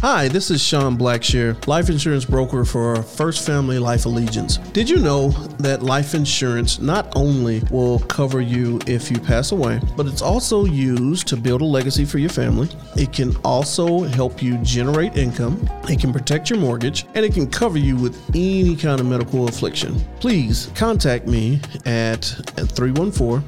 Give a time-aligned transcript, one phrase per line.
[0.00, 4.58] Hi, this is Sean Blackshear, life insurance broker for First Family Life Allegiance.
[4.58, 9.80] Did you know that life insurance not only will cover you if you pass away,
[9.96, 12.68] but it's also used to build a legacy for your family?
[12.94, 17.50] It can also help you generate income, it can protect your mortgage, and it can
[17.50, 19.98] cover you with any kind of medical affliction.
[20.20, 23.42] Please contact me at 314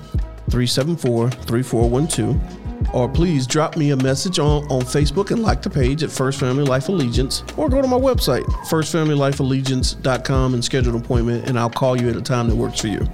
[0.50, 2.59] 374 3412
[2.92, 6.40] or please drop me a message on, on Facebook and like the page at First
[6.40, 11.70] Family Life Allegiance, or go to my website, firstfamilylifeallegiance.com, and schedule an appointment, and I'll
[11.70, 13.06] call you at a time that works for you.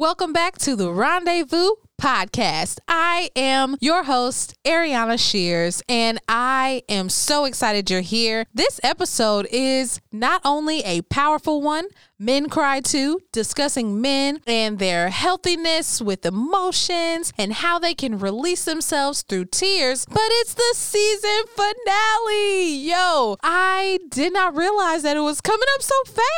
[0.00, 2.78] Welcome back to the Rendezvous podcast.
[2.88, 8.46] I am your host, Areanna Shears, and I am so excited you're here.
[8.54, 11.84] This episode is not only a powerful one,
[12.18, 18.64] Men Cry Too, discussing men and their healthiness with emotions and how they can release
[18.64, 22.74] themselves through tears, but it's the season finale.
[22.76, 25.94] Yo, I did not realize that it was coming up so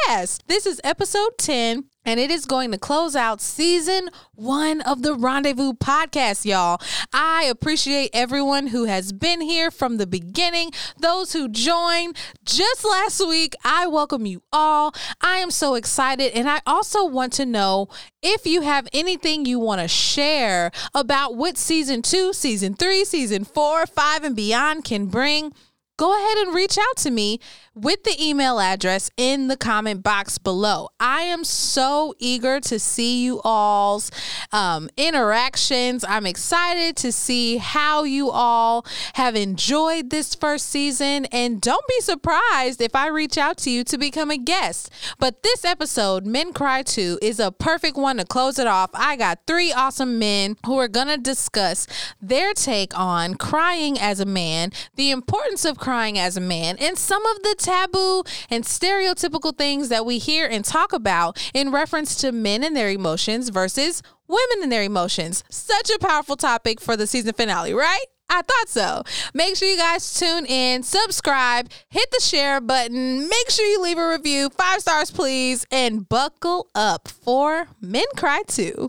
[0.06, 0.44] fast.
[0.46, 5.14] This is episode 10 and it is going to close out season one of the
[5.14, 6.80] Rendezvous podcast, y'all.
[7.12, 13.20] I appreciate everyone who has been here from the beginning, those who joined just last
[13.26, 13.54] week.
[13.64, 14.94] I welcome you all.
[15.20, 17.88] I am so excited, and I also want to know
[18.22, 23.44] if you have anything you want to share about what season two, season three, season
[23.44, 25.52] four, five, and beyond can bring
[26.02, 27.38] go ahead and reach out to me
[27.76, 30.88] with the email address in the comment box below.
[30.98, 34.10] I am so eager to see you all's
[34.50, 36.04] um, interactions.
[36.06, 41.26] I'm excited to see how you all have enjoyed this first season.
[41.26, 44.90] And don't be surprised if I reach out to you to become a guest.
[45.20, 48.90] But this episode, Men Cry Too, is a perfect one to close it off.
[48.92, 51.86] I got three awesome men who are going to discuss
[52.20, 56.96] their take on crying as a man, the importance of crying as a man, and
[56.96, 62.16] some of the taboo and stereotypical things that we hear and talk about in reference
[62.16, 65.44] to men and their emotions versus women and their emotions.
[65.50, 68.06] Such a powerful topic for the season finale, right?
[68.30, 69.02] I thought so.
[69.34, 73.98] Make sure you guys tune in, subscribe, hit the share button, make sure you leave
[73.98, 78.88] a review, five stars please, and buckle up for Men Cry Too.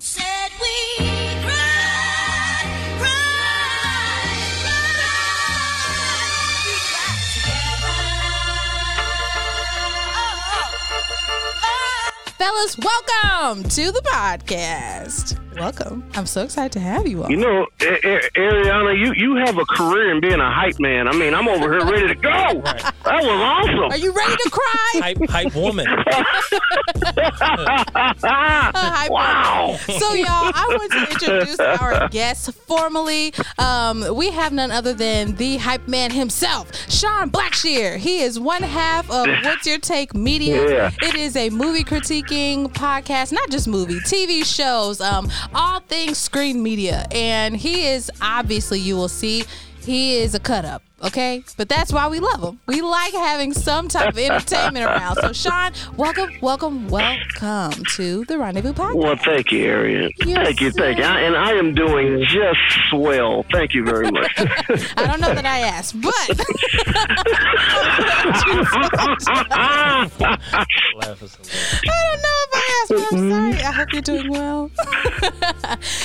[12.44, 15.40] Fellas, welcome to the podcast.
[15.58, 16.04] Welcome.
[16.16, 17.30] I'm so excited to have you all.
[17.30, 21.08] You know, Areanna, you, you have a career in being a hype man.
[21.08, 22.30] I mean, I'm over here ready to go.
[22.30, 22.84] Right.
[23.04, 23.92] That was awesome.
[23.92, 24.92] Are you ready to cry?
[24.94, 25.86] hype, hype woman.
[28.24, 29.68] hype wow.
[29.68, 30.00] Woman.
[30.00, 33.34] So, y'all, I want to introduce our guest formally.
[33.60, 37.98] Um, we have none other than the hype man himself, Sean Blackshear.
[37.98, 40.70] He is one half of What's Your Take Media.
[40.70, 40.92] Yeah.
[41.02, 41.84] It is a movie
[42.34, 47.06] critiquing podcast, not just movie, TV shows, um, all things screen media.
[47.12, 49.44] And he is obviously, you will see,
[49.84, 51.44] he is a cut up okay?
[51.58, 52.60] But that's why we love him.
[52.68, 55.18] We like having some type of entertainment around.
[55.18, 58.96] So, Sean, welcome, welcome, welcome to the Rendezvous Podcast.
[58.96, 60.12] Well, thank you, Arian.
[60.20, 61.04] thank you, thank you.
[61.04, 63.46] I, and I am doing just swell.
[63.52, 64.32] Thank you very much.
[64.38, 66.14] I don't know that I asked, but.
[71.86, 72.53] I don't know
[72.96, 73.54] if I asked, but I'm sorry.
[73.54, 73.64] Mm.
[73.64, 74.72] I hope you're doing well.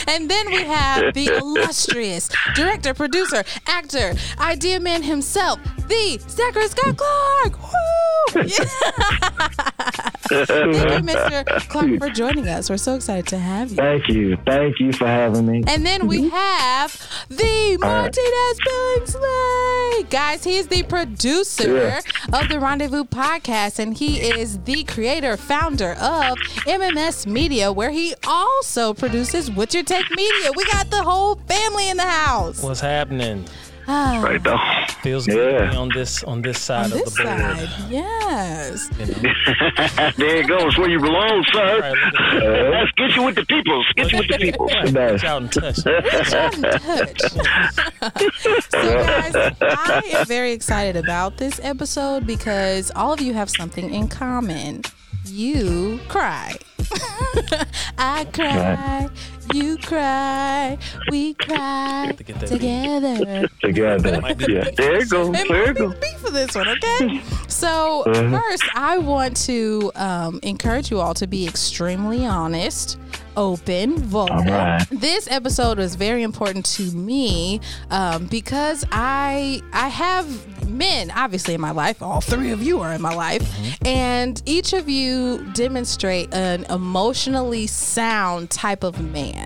[0.09, 6.97] and then we have the illustrious director, producer, actor, idea man himself, the Zachary Scott
[6.97, 7.63] Clark.
[7.63, 8.43] Woo!
[10.29, 11.69] Thank you, Mr.
[11.69, 12.69] Clark, for joining us.
[12.69, 13.77] We're so excited to have you.
[13.77, 14.37] Thank you.
[14.45, 15.65] Thank you for having me.
[15.67, 16.37] And then we mm-hmm.
[16.37, 20.11] have the Martinez Billingsley.
[20.11, 22.01] Guys, he's the producer yeah.
[22.39, 26.37] of the Rendezvous podcast, and he is the creator, founder of
[26.79, 30.51] MMS Media, where he also produces What's Your Take Media.
[30.55, 32.63] We got the whole family in the house.
[32.63, 33.47] What's happening?
[33.91, 34.21] Ah.
[34.23, 34.59] Right though.
[35.03, 35.65] Feels good yeah.
[35.65, 37.39] to be on this on this side on of this the board.
[37.39, 38.91] Side, yes.
[38.99, 40.13] You know?
[40.19, 41.81] there it goes, where you belong, sir.
[41.81, 43.83] Right, uh, let's get you with the people.
[43.97, 44.67] Get you with the people.
[44.67, 45.79] Right, reach out and touch.
[45.87, 47.21] Reach out and touch.
[48.71, 53.93] so guys, I am very excited about this episode because all of you have something
[53.93, 54.83] in common.
[55.31, 56.57] You cry.
[57.99, 59.09] I cry.
[59.55, 60.77] You cry,
[61.11, 63.49] we cry to together.
[63.63, 64.21] Together.
[64.21, 64.71] Might Yeah.
[64.77, 65.33] There you go.
[65.33, 65.89] It There you might be go.
[65.91, 67.21] the beat for this one, okay?
[67.49, 68.31] So Mhm.
[68.41, 72.99] first, I want to um, encourage you all to be extremely honest,
[73.37, 74.53] open, vulnerable.
[74.53, 74.87] All right.
[74.93, 77.61] This episode was very important to me
[77.91, 80.27] um, because I I have
[80.69, 82.01] men obviously in my life.
[82.03, 83.43] All three of you are in my life,
[83.85, 89.38] and each of you demonstrate an emotionally sound type of man.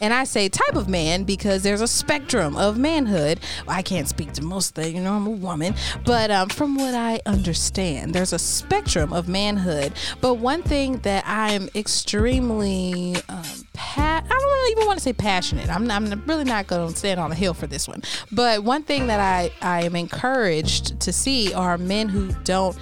[0.00, 3.40] And I say type of man because there's a spectrum of manhood.
[3.66, 6.94] I can't speak to most things, you know, I'm a woman, but um, from what
[6.94, 9.92] I understand, there's a spectrum of manhood.
[10.20, 15.68] But one thing that I'm extremely um, pa- I don't even want to say passionate.
[15.68, 18.02] I'm, I'm really not going to stand on a hill for this one.
[18.32, 22.76] But one thing that I, I am encouraged to see are men who don't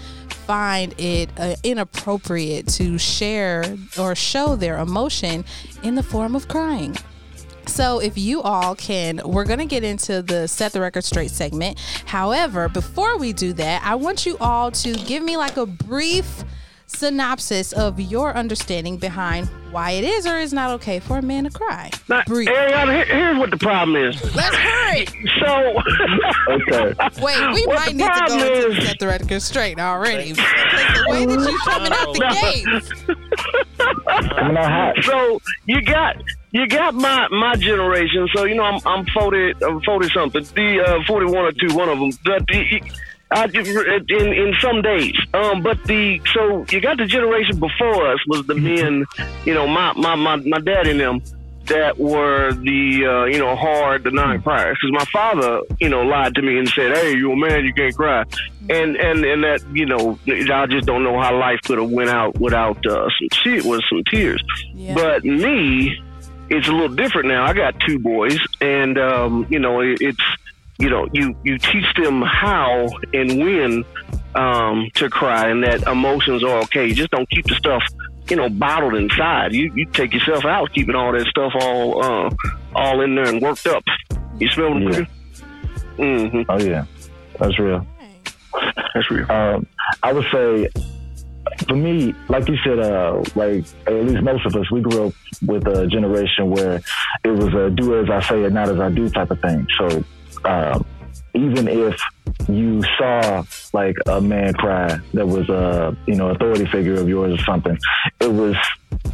[0.47, 3.65] find it uh, inappropriate to share
[3.99, 5.45] or show their emotion
[5.83, 6.97] in the form of crying.
[7.67, 11.31] So, if you all can, we're going to get into the set the record straight
[11.31, 11.79] segment.
[12.05, 16.45] However, before we do that, I want you all to give me like a brief
[16.87, 21.45] synopsis of your understanding behind why it is or is not okay for a man
[21.45, 21.91] to cry.
[22.09, 22.49] Now, Brief.
[22.49, 24.23] Areanna, here, here's what the problem is.
[24.35, 25.07] Let's hurry.
[25.41, 25.83] So,
[26.49, 26.95] Okay.
[27.23, 30.33] Wait, we What might the need to go problem into set the record straight already.
[30.33, 30.45] Because
[30.95, 32.67] the way that you coming out the gate.
[34.37, 35.05] Coming out hot.
[35.05, 36.17] so you got
[36.53, 38.29] you got my my generation.
[38.35, 40.45] So you know I'm I'm forty I'm forty something.
[40.55, 42.11] The uh, forty one or two, one of them.
[42.25, 42.81] But the,
[43.31, 45.15] I, in in some days.
[45.33, 49.05] Um, but the so you got the generation before us was the men.
[49.45, 51.23] You know my my my, my dad and them.
[51.69, 56.03] That were the uh, you know hard the nine criers because my father you know
[56.03, 58.23] lied to me and said hey you a man you can't cry
[58.69, 62.11] and and and that you know I just don't know how life could have went
[62.11, 64.45] out without uh, some te- with some tears
[64.75, 64.93] Yeah.
[64.93, 65.99] but me,
[66.51, 67.47] it's a little different now.
[67.47, 70.21] I got two boys, and um, you know, it, it's
[70.79, 73.85] you know, you you teach them how and when
[74.35, 76.87] um, to cry, and that emotions are okay.
[76.87, 77.83] You just don't keep the stuff,
[78.29, 79.53] you know, bottled inside.
[79.53, 82.31] You you take yourself out, keeping all that stuff all uh,
[82.75, 83.85] all in there and worked up.
[84.39, 85.07] You smell what I'm Yeah.
[85.97, 86.43] Mm-hmm.
[86.49, 86.85] Oh yeah.
[87.39, 87.87] That's real.
[88.95, 89.31] That's real.
[89.31, 89.67] Um,
[90.03, 90.69] I would say,
[91.69, 95.15] for me, like you said, uh, like at least most of us, we grew up
[95.47, 96.81] with a generation where
[97.25, 99.67] it was a do as I say and not as I do type of thing.
[99.79, 100.05] So
[100.45, 100.85] um,
[101.35, 102.01] even if
[102.49, 107.41] you saw like a man cry that was a you know authority figure of yours
[107.41, 107.79] or something,
[108.21, 108.57] it was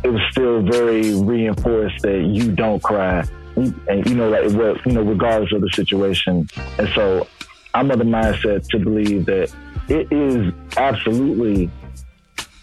[0.05, 3.25] it was still very reinforced that you don't cry.
[3.57, 4.45] And you know, like
[4.87, 6.49] you know, regardless of the situation.
[6.79, 7.27] And so
[7.75, 9.53] I'm of the mindset to believe that
[9.89, 11.71] it is absolutely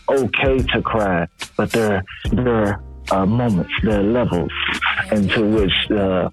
[0.10, 2.82] okay to cry, but there there
[3.12, 4.52] are moments, there are levels
[5.12, 6.30] into which, uh,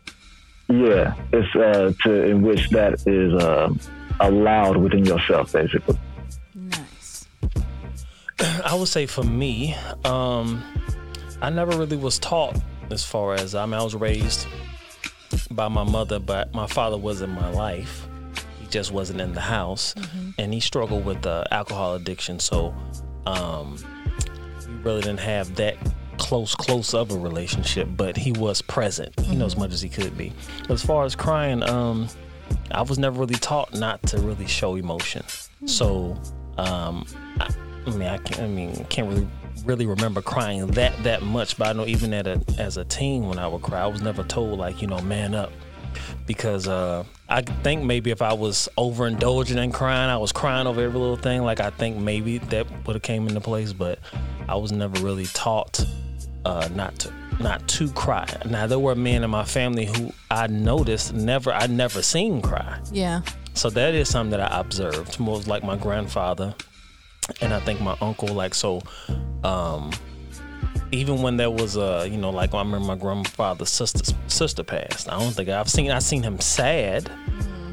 [0.68, 3.72] yeah, it's uh, to in which that is uh,
[4.20, 5.98] allowed within yourself, basically.
[6.54, 7.26] Nice.
[8.64, 9.74] I would say for me,
[10.04, 10.62] um,
[11.42, 12.56] I never really was taught
[12.90, 14.46] as far as I mean, I was raised
[15.50, 18.06] by my mother, but my father was in my life.
[18.60, 19.94] He just wasn't in the house,
[20.38, 22.38] and he struggled with uh, alcohol addiction.
[22.38, 22.74] So,
[23.26, 23.76] um,
[24.66, 25.76] we really didn't have that
[26.18, 27.88] close, close of a relationship.
[27.96, 30.32] But he was present, you know, as much as he could be.
[30.68, 32.08] As far as crying, um,
[32.70, 35.24] I was never really taught not to really show emotion.
[35.66, 36.16] So,
[36.58, 37.06] um,
[37.40, 37.54] I,
[37.86, 38.40] I mean, I can't.
[38.40, 39.28] I mean, can't really
[39.64, 41.56] really remember crying that that much.
[41.56, 44.02] But I know even at a, as a teen when I would cry, I was
[44.02, 45.52] never told like you know man up
[46.26, 50.80] because uh, I think maybe if I was overindulging and crying, I was crying over
[50.80, 51.42] every little thing.
[51.42, 53.98] Like I think maybe that would have came into place, but
[54.48, 55.84] I was never really taught
[56.44, 58.26] uh, not to not to cry.
[58.46, 62.78] Now there were men in my family who I noticed never I never seen cry.
[62.92, 63.22] Yeah.
[63.54, 65.18] So that is something that I observed.
[65.20, 66.54] Most like my grandfather,
[67.40, 68.28] and I think my uncle.
[68.28, 68.82] Like so,
[69.42, 69.92] um,
[70.92, 75.08] even when there was a, you know, like I remember my grandfather's sister sister passed.
[75.08, 77.10] I don't think I've seen I've seen him sad,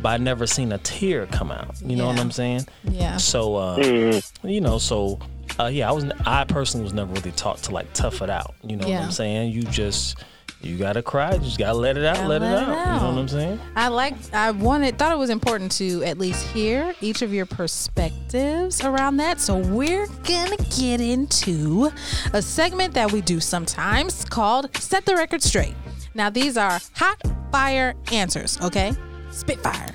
[0.01, 1.79] but I never seen a tear come out.
[1.81, 2.67] You know what I'm saying?
[2.83, 3.17] Yeah.
[3.17, 4.47] So, uh, Mm-hmm.
[4.47, 5.19] you know, so
[5.59, 8.53] uh, yeah, I was I personally was never really taught to like tough it out.
[8.63, 8.99] You know Yeah.
[8.99, 9.51] what I'm saying?
[9.51, 10.17] You just
[10.61, 12.93] you gotta cry, you just gotta let it out, let, let it, it out.
[12.95, 13.59] You know what I'm saying?
[13.75, 17.45] I like I wanted thought it was important to at least hear each of your
[17.47, 19.39] perspectives around that.
[19.39, 21.91] So we're gonna get into
[22.33, 25.75] a segment that we do sometimes called Set the Record Straight.
[26.13, 28.93] Now these are hot fire answers, okay?
[29.31, 29.89] Spitfire.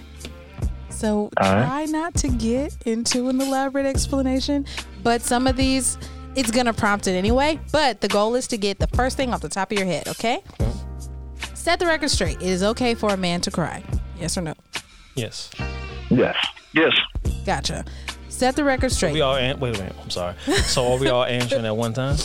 [0.90, 1.66] So All right.
[1.66, 4.64] try not to get into an elaborate explanation,
[5.06, 5.96] but some of these
[6.34, 7.60] it's gonna prompt it anyway.
[7.70, 10.08] But the goal is to get the first thing off the top of your head,
[10.08, 10.42] okay?
[11.54, 12.38] Set the record straight.
[12.42, 13.84] It is okay for a man to cry.
[14.18, 14.54] Yes or no?
[15.14, 15.52] Yes.
[16.10, 16.34] Yes.
[16.72, 16.92] Yes.
[17.46, 17.84] Gotcha.
[18.28, 19.12] Set the record straight.
[19.12, 19.94] We all an- wait a minute.
[20.02, 20.34] I'm sorry.
[20.64, 22.16] So are we all answering at one time?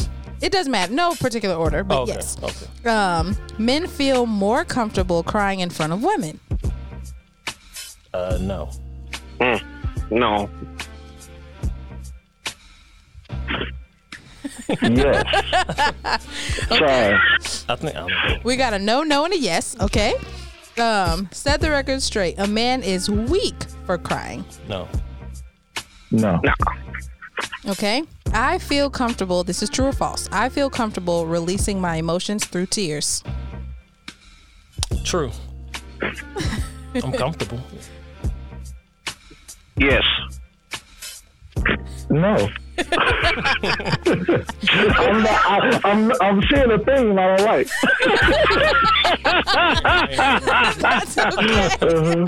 [0.42, 0.92] It doesn't matter.
[0.92, 2.14] No particular order, but okay.
[2.14, 2.36] yes.
[2.42, 2.90] Okay.
[2.90, 6.40] Um, men feel more comfortable crying in front of women.
[8.12, 8.72] Uh, no.
[10.10, 10.50] No.
[14.82, 16.28] Yes.
[16.68, 17.20] Sorry.
[17.70, 18.44] I think I don't.
[18.44, 19.76] We got a no, no, and a yes.
[19.80, 20.14] Okay.
[20.78, 22.40] Um, set the record straight.
[22.40, 24.46] A man is weak for crying.
[24.68, 24.88] No.
[26.12, 26.40] No.
[26.44, 26.54] No.
[27.68, 28.04] Okay.
[28.34, 29.44] I feel comfortable.
[29.44, 30.30] This is true or false.
[30.32, 33.24] I feel comfortable releasing my emotions through tears.
[35.04, 35.32] True.
[36.96, 37.60] I'm comfortable.
[39.78, 40.04] Yes.
[42.10, 42.50] No.
[42.78, 42.88] I'm,
[45.24, 47.68] not, I, I'm I'm seeing a thing I don't like.
[50.80, 52.26] That's okay.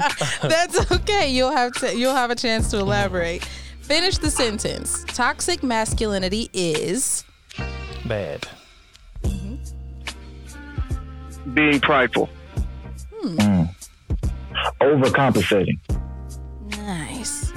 [0.48, 1.30] That's okay.
[1.32, 1.96] You'll have to.
[1.96, 3.48] You'll have a chance to elaborate.
[3.82, 5.04] Finish the sentence.
[5.08, 7.24] Toxic masculinity is.
[8.06, 8.48] Bad.
[9.24, 9.56] Mm-hmm.
[11.54, 12.30] Being prideful.
[13.14, 13.38] Hmm.
[13.38, 13.70] Mm.
[14.82, 15.80] Overcompensating.
[16.78, 17.52] Nice.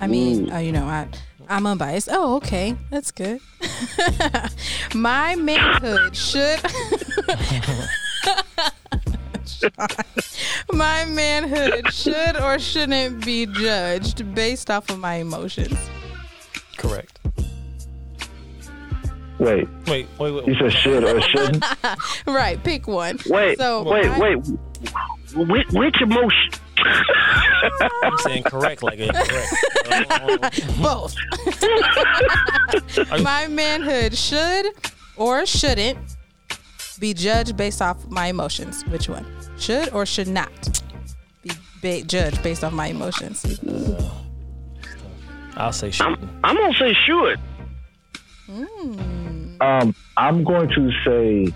[0.00, 1.08] I mean, oh, you know, I,
[1.48, 2.08] I'm unbiased.
[2.10, 3.40] Oh, okay, that's good.
[4.94, 6.60] My manhood should.
[10.72, 15.78] My manhood should or shouldn't be judged based off of my emotions.
[16.76, 17.18] Correct.
[19.38, 20.46] Wait, Wait, wait, wait.
[20.46, 21.64] you said should or shouldn't?
[22.26, 23.18] Right, pick one.
[23.26, 23.58] Wait.
[23.58, 24.06] So wait.
[24.06, 24.38] my- Wait.
[25.36, 26.50] Which, which emotion?
[28.04, 29.52] I'm saying correct, like incorrect.
[30.82, 31.14] Both.
[33.22, 34.66] my manhood should
[35.16, 35.98] or shouldn't
[36.98, 38.84] be judged based off my emotions.
[38.86, 39.26] Which one?
[39.58, 40.82] Should or should not
[41.42, 41.50] be
[41.82, 43.44] ba- judged based off my emotions?
[45.56, 46.40] I'll say shooting.
[46.44, 47.40] I'm gonna say should.
[49.60, 51.52] Um, I'm going to say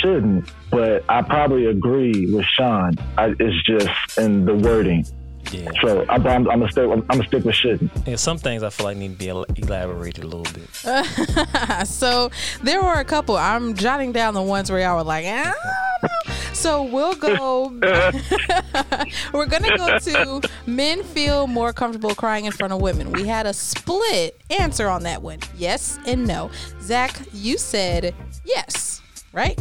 [0.00, 2.94] shouldn't, but I probably agree with Sean.
[3.18, 5.04] I, it's just in the wording.
[5.52, 5.70] Yeah.
[5.82, 6.88] So I'm, I'm, I'm gonna stick.
[6.90, 7.90] I'm, gonna stick with shouldn't.
[8.06, 8.16] yeah.
[8.16, 11.86] Some things I feel like need to be elaborated a little bit.
[11.86, 12.30] so
[12.62, 13.36] there were a couple.
[13.36, 15.54] I'm jotting down the ones where y'all were like, "Ah,
[16.02, 17.68] I don't know." So we'll go.
[19.32, 23.10] we're gonna go to men feel more comfortable crying in front of women.
[23.12, 25.38] We had a split answer on that one.
[25.56, 26.50] Yes and no.
[26.80, 29.00] Zach, you said yes,
[29.32, 29.58] right?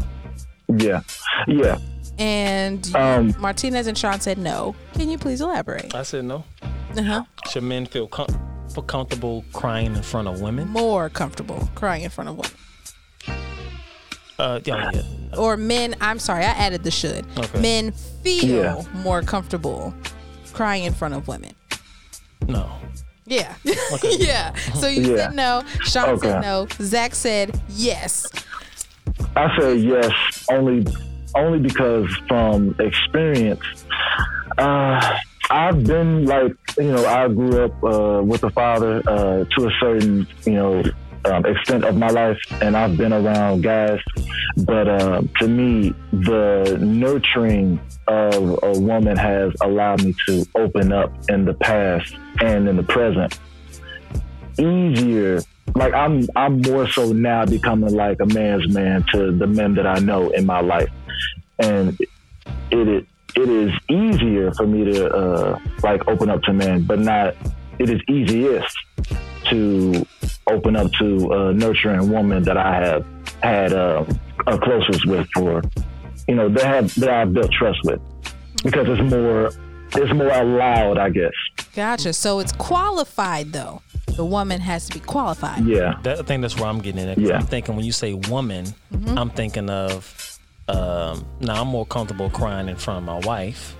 [0.77, 1.01] Yeah,
[1.47, 1.77] yeah.
[2.19, 4.75] And Um, Martinez and Sean said no.
[4.93, 5.95] Can you please elaborate?
[5.95, 6.43] I said no.
[6.97, 7.23] Uh-huh.
[7.49, 8.27] Should men feel com-
[8.73, 10.67] feel comfortable crying in front of women?
[10.67, 12.51] More comfortable crying in front of women.
[14.37, 15.01] Uh, yeah, yeah.
[15.37, 17.59] or men i'm sorry i added the should Okay.
[17.59, 18.81] men feel Yeah.
[19.03, 19.93] more comfortable
[20.53, 21.51] crying in front of women
[22.47, 22.71] No.
[23.25, 23.53] yeah
[23.95, 24.15] Okay.
[24.17, 25.17] yeah so you Yeah.
[25.27, 28.31] said no sean said no zach said yes
[29.35, 30.11] I say yes
[30.51, 30.85] only
[31.35, 33.61] only because from experience,
[34.57, 35.17] uh,
[35.49, 39.71] I've been like you know I grew up uh, with a father uh, to a
[39.79, 40.83] certain you know
[41.25, 43.99] um, extent of my life, and I've been around guys.
[44.57, 51.13] But uh, to me, the nurturing of a woman has allowed me to open up
[51.29, 53.37] in the past and in the present
[54.59, 55.41] easier.
[55.75, 59.87] Like I'm, I'm more so now becoming like a man's man to the men that
[59.87, 60.89] I know in my life,
[61.59, 61.97] and
[62.71, 63.03] it is
[63.35, 67.35] it is easier for me to uh, like open up to men, but not.
[67.77, 68.75] It is easiest
[69.45, 70.05] to
[70.47, 73.05] open up to nurturing woman that I have
[73.41, 74.03] had uh,
[74.47, 75.61] a closest with for,
[76.27, 78.01] you know, that have that I've built trust with,
[78.63, 79.51] because it's more
[79.95, 81.31] it's more allowed, I guess.
[81.75, 83.81] gotcha so it's qualified though
[84.15, 85.97] the woman has to be qualified Yeah.
[86.03, 87.17] That, I think that's where I'm getting at.
[87.17, 87.35] 'cause Yeah.
[87.37, 88.65] I'm thinking when you say woman,
[89.07, 90.25] I'm thinking of.
[90.67, 93.75] Um, now I'm more comfortable crying in front of my wife.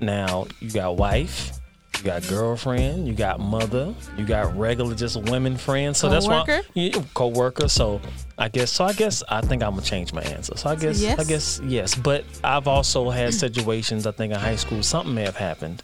[0.00, 1.52] Now you got wife,
[1.98, 5.98] you got girlfriend, you got mother, you got regular just women friends.
[5.98, 6.66] So that's why Co-worker?
[6.74, 7.68] yeah, co-worker.
[7.68, 8.00] So
[8.38, 8.84] I guess so.
[8.84, 10.56] I guess I think I'm gonna change my answer.
[10.56, 11.26] So I guess I yes?
[11.26, 11.94] guess yes.
[11.94, 14.06] But I've also had situations.
[14.06, 15.82] I think in high school something may have happened.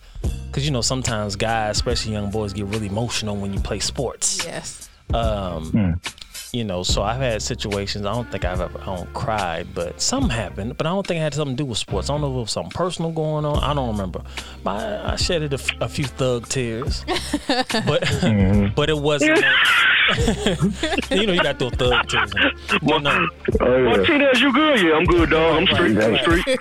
[0.53, 4.45] Cause you know sometimes guys, especially young boys, get really emotional when you play sports
[4.47, 6.01] yes um,
[6.53, 8.07] you know, so I've had situations.
[8.07, 10.77] I don't think I've ever, I don't cried, but something happened.
[10.77, 12.09] But I don't think it had something to do with sports.
[12.09, 13.63] I don't know if it was something personal going on.
[13.63, 14.23] I don't remember.
[14.63, 14.71] But
[15.05, 17.05] I, I shedded a, f- a few thug tears,
[17.49, 18.09] but
[18.77, 19.39] but it wasn't.
[21.11, 22.81] you know, you got to throw thug to it.
[22.83, 23.27] But no,
[23.61, 23.97] Oh, yeah.
[23.97, 24.81] Martinez, you good?
[24.81, 25.57] Yeah, I'm good, dog.
[25.57, 25.99] I'm straight.
[25.99, 26.59] I'm straight.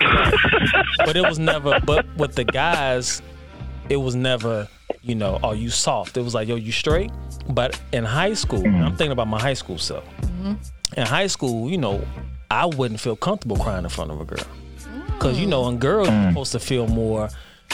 [0.98, 1.78] but it was never.
[1.80, 3.22] But with the guys,
[3.88, 4.68] it was never.
[5.02, 6.16] You know, oh, you soft.
[6.16, 7.10] It was like, yo, you straight.
[7.50, 10.04] But in high school, I'm thinking about my high school self.
[10.22, 10.54] Mm-hmm.
[10.96, 12.06] In high school, you know,
[12.50, 14.46] I wouldn't feel comfortable crying in front of a girl.
[14.78, 15.18] Mm.
[15.18, 17.28] Cause you know, in girls, you're supposed to feel more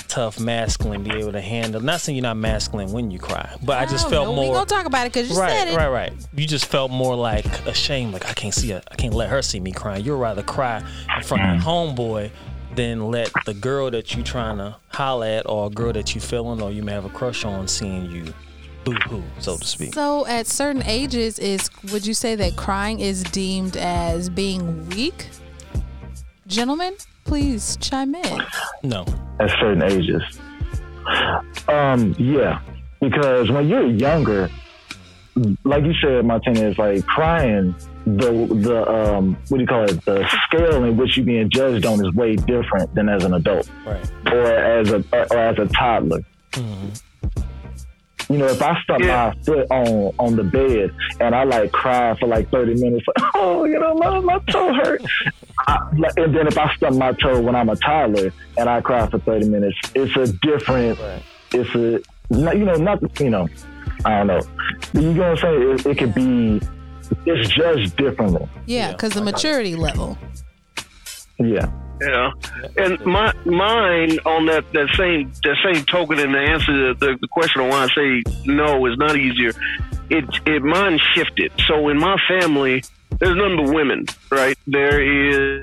[0.09, 1.81] tough, masculine, be able to handle.
[1.81, 4.35] Not saying you're not masculine when you cry, but I just oh, felt know.
[4.37, 4.49] more.
[4.49, 5.77] We gonna talk about it because you said Right, it.
[5.77, 6.13] right, right.
[6.13, 6.29] right.
[6.35, 9.43] You just felt more like ashamed, like I can't see her, I can't let her
[9.43, 10.05] see me crying.
[10.05, 10.79] You'd rather cry
[11.17, 11.55] in front of mm.
[11.55, 12.31] your homeboy
[12.75, 16.21] than let the girl that you trying to holler at or a girl that you
[16.21, 18.33] feeling or you may have a crush on seeing you
[18.85, 19.95] boo hoo, so to speak.
[19.95, 25.29] So at certain ages, is would you say that crying is deemed as being weak?
[26.47, 28.43] Gentlemen, please chime in.
[28.83, 29.05] No.
[29.39, 30.23] at certain ages.
[31.69, 32.61] Um, yeah,
[33.01, 34.51] because when you're younger,
[35.65, 37.75] like you said, Martinez, like crying,
[38.07, 40.05] the the um, what do you call it?
[40.05, 43.69] The scale in which you're being judged on is way different than as an adult
[43.87, 44.11] Right.
[44.33, 46.21] or as a or as a toddler.
[48.29, 49.33] You know, if I stump Yeah.
[49.37, 53.05] my foot on on the bed and I like cry for like thirty minutes,
[53.35, 55.03] oh, you know, my, my toe hurt.
[55.67, 55.79] I,
[56.17, 59.19] and then if I stump my toe when I'm a toddler and I cry for
[59.19, 60.99] thirty minutes, it's a different.
[61.01, 61.23] Right.
[61.53, 63.49] It's a you know not you know
[64.05, 64.41] I don't know.
[64.95, 65.71] You know what I'm saying?
[65.73, 66.61] It, it could be.
[67.27, 68.49] It's judged differently.
[68.67, 69.33] Yeah, Yeah, because the I got it.
[69.35, 70.19] maturity level.
[71.39, 71.71] Yeah.
[72.03, 72.31] Yeah,
[72.79, 77.19] and my mine on that that same that same token, and the answer to the,
[77.21, 79.51] the question on why I say no is not easier.
[80.09, 81.53] It it mine shifted.
[81.67, 82.83] So in my family,
[83.19, 84.57] there's none but women, right?
[84.67, 84.99] There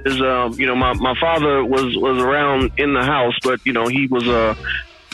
[0.06, 3.74] is, um, you know, my, my father was was around in the house, but you
[3.74, 4.54] know he was uh,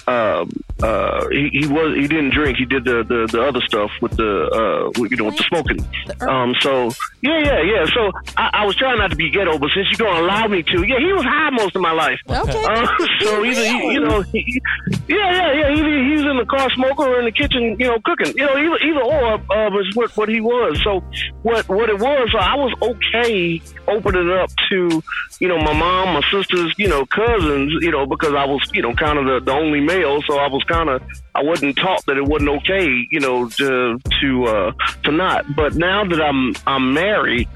[0.07, 0.45] uh,
[0.81, 2.57] uh, he, he was he didn't drink.
[2.57, 5.43] He did the, the, the other stuff with the uh, with, you know with the
[5.43, 5.79] smoking.
[6.21, 6.91] Um, so
[7.21, 7.85] yeah, yeah, yeah.
[7.93, 10.63] So I, I was trying not to be ghetto, but since you're gonna allow me
[10.63, 12.19] to, yeah, he was high most of my life.
[12.29, 12.65] okay.
[12.65, 12.87] Uh,
[13.21, 14.61] so either he, you know, he,
[15.07, 15.75] yeah, yeah, yeah.
[15.75, 18.33] Either he's in the car smoking or in the kitchen, you know, cooking.
[18.35, 20.81] You know, either either or uh, was what what he was.
[20.83, 21.01] So
[21.43, 25.03] what what it was, so I was okay opening it up to,
[25.39, 28.81] you know, my mom, my sisters, you know, cousins, you know, because I was, you
[28.81, 31.01] know, kind of the, the only male, so I was kind of
[31.35, 34.71] I wasn't taught that it wasn't okay, you know, to to uh,
[35.03, 35.45] to not.
[35.55, 37.47] But now that I'm I'm married,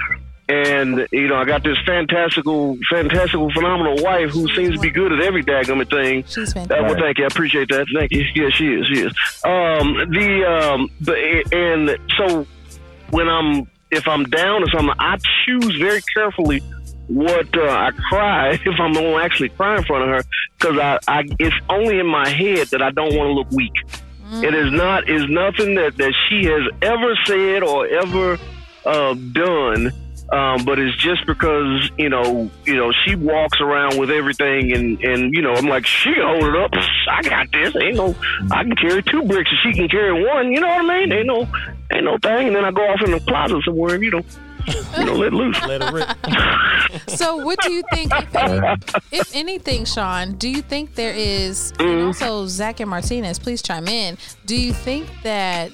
[0.50, 5.12] and you know I got this fantastical, fantastical, phenomenal wife who seems to be good
[5.12, 6.23] at every daggum thing.
[6.23, 6.86] She's Uh, fantastic.
[6.88, 7.23] well, thank you.
[7.26, 7.86] I appreciate that.
[7.95, 8.26] Thank you.
[8.36, 8.88] Yeah, she is.
[8.88, 9.13] She is.
[9.43, 11.15] Um, the um, the
[11.52, 12.45] and so
[13.12, 16.62] when I'm if I'm down or something, I choose very carefully
[17.07, 20.21] what uh, I cry if I'm gonna actually cry in front of her
[20.57, 23.73] because I, I it's only in my head that I don't want to look weak.
[24.29, 28.37] It is not is nothing that that she has ever said or ever
[28.85, 29.93] uh, done.
[30.29, 35.01] Um, but it's just because you know, you know, she walks around with everything, and
[35.01, 36.71] and you know, I'm like, she hold it up.
[37.09, 37.73] I got this.
[37.81, 38.13] Ain't no,
[38.51, 40.51] I can carry two bricks, and she can carry one.
[40.51, 41.13] You know what I mean?
[41.13, 41.47] Ain't no,
[41.93, 42.47] ain't no thing.
[42.47, 44.23] And then I go off in the closet somewhere, and you know,
[44.67, 45.60] you know, let loose.
[45.65, 46.10] Let it rip.
[47.10, 48.77] So, what do you think, if, any,
[49.12, 50.34] if anything, Sean?
[50.36, 51.84] Do you think there is, Mm-hmm.
[51.89, 54.17] and also Zach and Martinez, please chime in.
[54.45, 55.71] Do you think that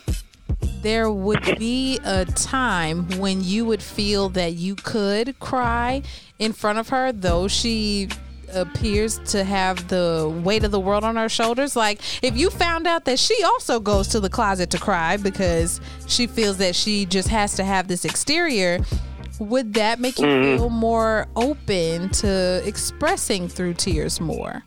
[0.81, 6.01] there would be a time when you would feel that you could cry
[6.39, 8.09] in front of her, though she
[8.55, 11.75] appears to have the weight of the world on her shoulders?
[11.75, 15.81] Like, if you found out that she also goes to the closet to cry because
[16.07, 18.79] she feels that she just has to have this exterior,
[19.39, 20.57] would that make you Mm-hmm.
[20.57, 24.63] feel more open to expressing through tears more?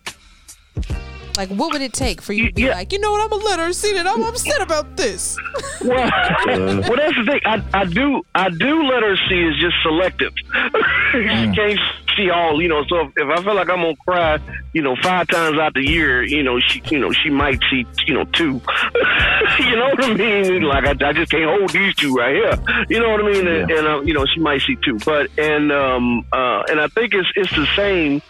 [1.36, 2.74] Like, what would it take for you to be Yeah.
[2.74, 5.36] like, you know what, I'm gonna let her see that I'm upset about this?
[5.82, 5.90] Well,
[6.46, 7.40] well, that's the thing.
[7.44, 10.32] I, I do I do let her see is just selective.
[11.12, 11.78] she can't
[12.16, 12.84] see all, you know.
[12.88, 14.38] So if, if I feel like I'm gonna cry,
[14.72, 17.84] you know, five times out the year, you know, she, you know, she might see,
[18.06, 18.60] you know, two.
[19.58, 20.62] you know what I mean?
[20.62, 22.86] Like I, I just can't hold these two right here.
[22.88, 23.46] You know what I mean?
[23.46, 24.98] And, and uh, you know, she might see two.
[25.04, 28.22] But and um uh and I think it's it's the same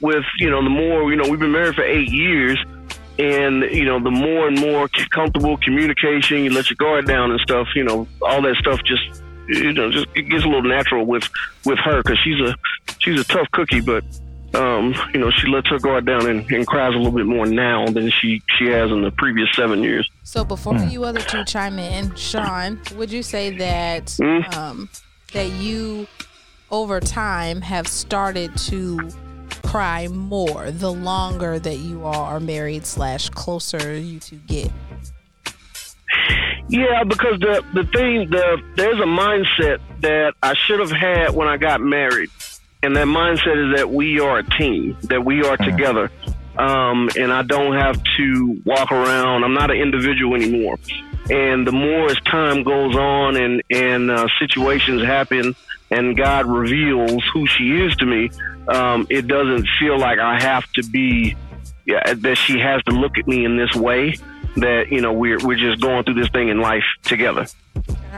[0.00, 2.58] with you know the more you know we've been married for eight years
[3.18, 7.40] and you know the more and more comfortable communication you let your guard down and
[7.40, 9.02] stuff you know all that stuff just
[9.48, 11.28] you know just it gets a little natural with
[11.66, 12.54] with her because she's a
[12.98, 14.02] she's a tough cookie but
[14.54, 17.46] um you know she lets her guard down and, and cries a little bit more
[17.46, 21.44] now than she she has in the previous seven years So before you other two
[21.44, 24.56] chime in, Sean, would you say that Mm.
[24.56, 24.88] um,
[25.32, 26.06] that you
[26.70, 28.98] over time have started to
[29.70, 34.70] cry more the longer that you all are married slash closer you two get?
[36.68, 41.46] Yeah, because the the thing the there's a mindset that I should have had when
[41.46, 42.30] I got married,
[42.82, 46.10] and that mindset is that we are a team, that we are together,
[46.58, 49.44] um, and I don't have to walk around.
[49.44, 50.78] I'm not an individual anymore.
[51.28, 55.54] And the more as time goes on and and uh, situations happen,
[55.90, 58.30] and God reveals who she is to me,
[58.70, 61.36] um, it doesn't feel like I have to be
[61.86, 64.14] yeah, that she has to look at me in this way.
[64.56, 67.46] That you know we're we're just going through this thing in life together.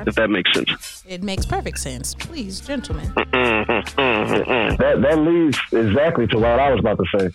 [0.06, 1.04] If that makes sense.
[1.06, 2.14] It makes perfect sense.
[2.14, 3.10] Please, gentlemen.
[3.10, 4.76] Mm-hmm, mm-hmm.
[4.76, 7.30] That that leads exactly to what I was about to say,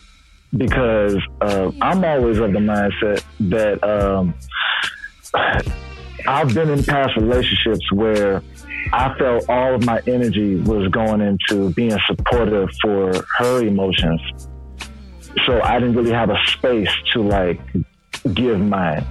[0.56, 4.34] because uh, I'm always of the mindset that um,
[6.28, 8.42] I've been in past relationships where
[8.94, 14.22] I felt all of my energy was going into being supportive for her emotions.
[15.46, 17.60] So I didn't really have a space to like
[18.34, 19.06] give mine.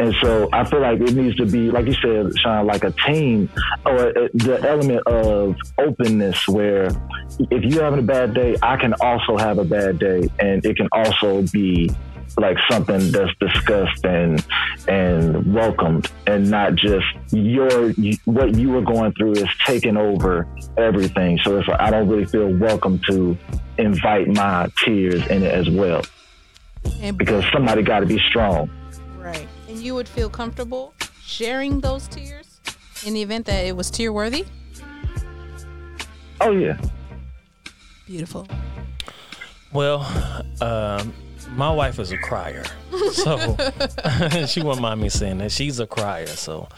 [0.00, 2.92] And so I feel like it needs to be, like you said, Sean, like a
[2.92, 3.50] team
[3.84, 6.86] or uh, the element of openness where
[7.50, 10.28] if you're having a bad day, I can also have a bad day.
[10.38, 11.90] And it can also be
[12.38, 14.44] like something that's discussed and
[14.86, 17.90] and welcomed and not just your
[18.24, 20.46] what you were going through is taking over
[20.76, 23.36] everything so it's like i don't really feel welcome to
[23.78, 26.02] invite my tears in it as well
[27.02, 28.70] And because somebody got to be strong
[29.18, 29.48] right.
[29.68, 32.60] And you would feel comfortable sharing those tears
[33.04, 34.44] in the event that it was tear worthy?
[36.40, 36.78] oh yeah
[38.06, 38.48] Beautiful.
[39.70, 40.00] Well,
[40.62, 41.12] um,
[41.56, 42.64] my wife is a crier,
[43.12, 43.36] so
[44.46, 46.26] she wouldn't mind me saying that she's a crier.
[46.26, 46.68] So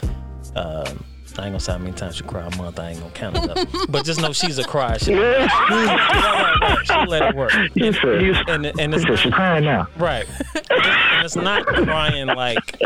[0.57, 1.05] um,
[1.39, 2.79] I ain't gonna say how many times she cry a month.
[2.79, 3.69] I ain't gonna count it up.
[3.89, 4.99] but just know she's a crier.
[4.99, 5.39] She, right,
[5.71, 6.79] right, right.
[6.87, 7.53] She'll let it work.
[7.75, 10.27] you said, you And, and it's said she's crying now right.
[10.55, 12.81] And it's not crying like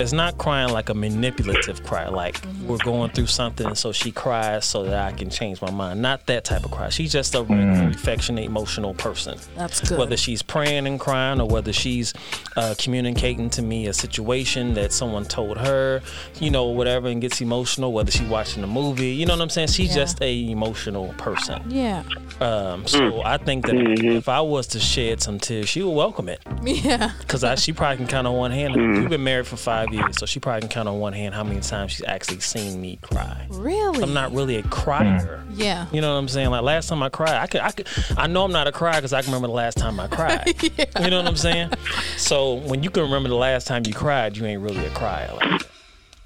[0.00, 2.08] it's not crying like a manipulative cry.
[2.08, 6.02] Like we're going through something, so she cries so that I can change my mind.
[6.02, 6.88] Not that type of cry.
[6.88, 9.38] She's just a regular, affectionate, emotional person.
[9.56, 9.98] That's good.
[9.98, 12.14] Whether she's praying and crying, or whether she's
[12.56, 16.02] uh, communicating to me a situation that someone told her,
[16.40, 17.71] you know, whatever, and gets emotional.
[17.78, 19.68] Whether she's watching a movie, you know what I'm saying?
[19.68, 20.02] She's Yeah.
[20.02, 21.62] just a emotional person.
[21.68, 22.02] yeah.
[22.40, 23.24] Um, so mm.
[23.24, 24.16] I think that mm-hmm.
[24.16, 26.40] if I was to shed some tears, she would welcome it.
[26.64, 27.12] Yeah.
[27.28, 28.74] Cause I, she probably can count on one hand.
[28.74, 29.08] We've mm.
[29.08, 31.60] been married for five years, so she probably can count on one hand how many
[31.60, 33.46] times she's actually seen me cry.
[33.50, 34.02] Really?
[34.02, 35.44] I'm not really a crier.
[35.48, 35.52] Mm.
[35.54, 35.86] Yeah.
[35.92, 36.50] You know what I'm saying?
[36.50, 38.96] Like last time I cried, I could, I could, I know I'm not a crier
[38.96, 40.52] because I can remember the last time I cried.
[41.02, 41.70] You know what I'm saying?
[42.16, 45.30] So when you can remember the last time you cried, you ain't really a crier.
[45.34, 45.71] Like that.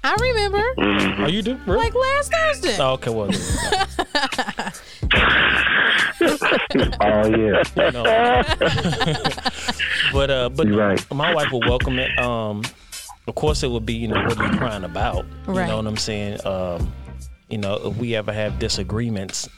[0.03, 0.63] I remember.
[1.23, 1.55] Oh, you do?
[1.65, 1.79] Really?
[1.79, 2.77] Like last Thursday.
[2.79, 3.29] Oh, okay, well,
[7.01, 8.03] oh yeah no.
[10.13, 11.13] but uh, but right.
[11.13, 12.17] my wife will welcome it.
[12.19, 12.63] Um,
[13.27, 15.25] of course, it would be you know what are you crying about?
[15.45, 15.63] Right.
[15.63, 16.45] You know what I'm saying?
[16.45, 16.91] Um,
[17.49, 19.49] you know, if we ever have disagreements,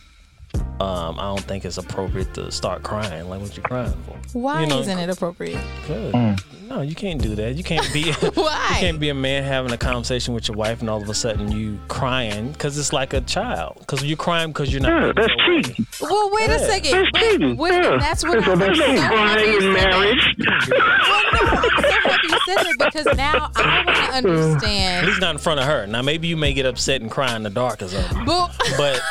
[0.80, 3.30] um, I don't think it's appropriate to start crying.
[3.30, 4.18] Like, what you crying for?
[4.38, 5.60] Why You know, isn't it appropriate?
[5.88, 6.14] Good.
[6.14, 6.44] Mm.
[6.70, 7.56] No, you can't do that.
[7.56, 8.12] You can't be.
[8.36, 8.68] Why?
[8.74, 11.14] You can't be a man having a conversation with your wife and all of a
[11.16, 13.78] sudden you crying because it's like a child.
[13.80, 15.08] Because you're crying because you're not.
[15.08, 15.62] Yeah, that's your way.
[15.64, 15.86] cheating.
[16.00, 16.92] Well, wait a second.
[16.92, 17.58] That's But cheating.
[17.58, 17.98] wait, Yeah.
[18.00, 20.36] that's what So I'm there's so no crying in said marriage.
[20.38, 24.10] Well, no, I'm so happy you said that because now I want to understand.
[24.10, 25.08] At understand.
[25.08, 25.88] least not in front of her.
[25.88, 28.26] Now maybe you may get upset and cry in the dark or something.
[28.26, 29.02] But, But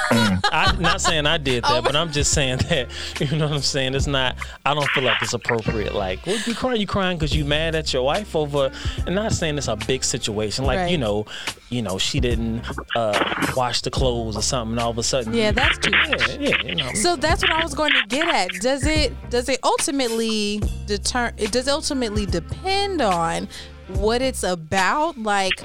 [0.52, 2.88] I'm not saying I did that, Oh, but I'm just saying that
[3.20, 3.94] you know what I'm saying.
[3.94, 4.36] It's not.
[4.66, 5.94] I don't feel like it's appropriate.
[5.94, 6.80] Like, what you crying?
[6.80, 8.70] You crying because you mad at your wife over?
[9.06, 10.64] And not saying it's a big situation.
[10.64, 10.90] Like Right.
[10.90, 11.26] you know,
[11.70, 12.62] you know she didn't
[12.96, 14.72] uh, wash the clothes or something.
[14.72, 16.62] And all of a sudden, Yeah, that's too yeah, yeah.
[16.64, 18.48] You know, So that's what I was going to get at.
[18.60, 23.48] Does it does it ultimately deter it does ultimately depend on
[23.88, 25.16] what it's about?
[25.18, 25.60] Like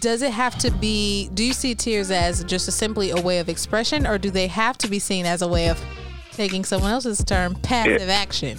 [0.00, 3.38] does it have to be do you see tears as just a simply a way
[3.38, 5.82] of expression or do they have to be seen as a way of
[6.32, 8.58] taking someone else's term passive action?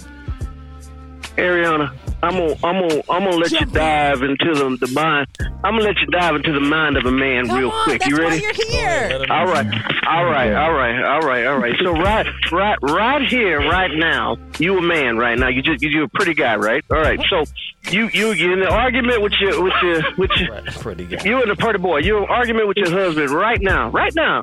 [1.40, 5.26] Areanna, I'm gonna, I'm gonna, I'm gonna let you dive into the, the mind.
[5.64, 8.00] I'm gonna let you dive into the mind of a man Come real on, quick.
[8.00, 8.42] that's You why ready?
[8.42, 9.26] you're here.
[9.30, 9.66] All right,
[10.06, 11.74] all right, all right, all right, all right.
[11.82, 15.48] So right, right, right here, right now, you a man right now.
[15.48, 16.84] You just you a pretty guy, right?
[16.90, 17.18] All right.
[17.30, 17.44] So
[17.90, 21.24] you you you in an argument with your with your with your pretty good.
[21.24, 21.98] you and the pretty boy.
[22.00, 24.42] You're in an argument with your husband right now, right now,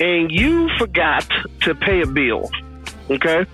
[0.00, 1.24] and you forgot
[1.62, 2.50] to pay a bill.
[3.10, 3.44] Okay,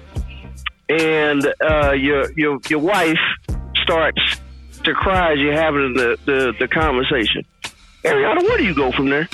[0.89, 3.19] and uh, your your your wife
[3.83, 4.21] starts
[4.85, 7.45] to cry as you're having the the, the conversation.
[8.05, 9.29] Areanna, where do you go from there?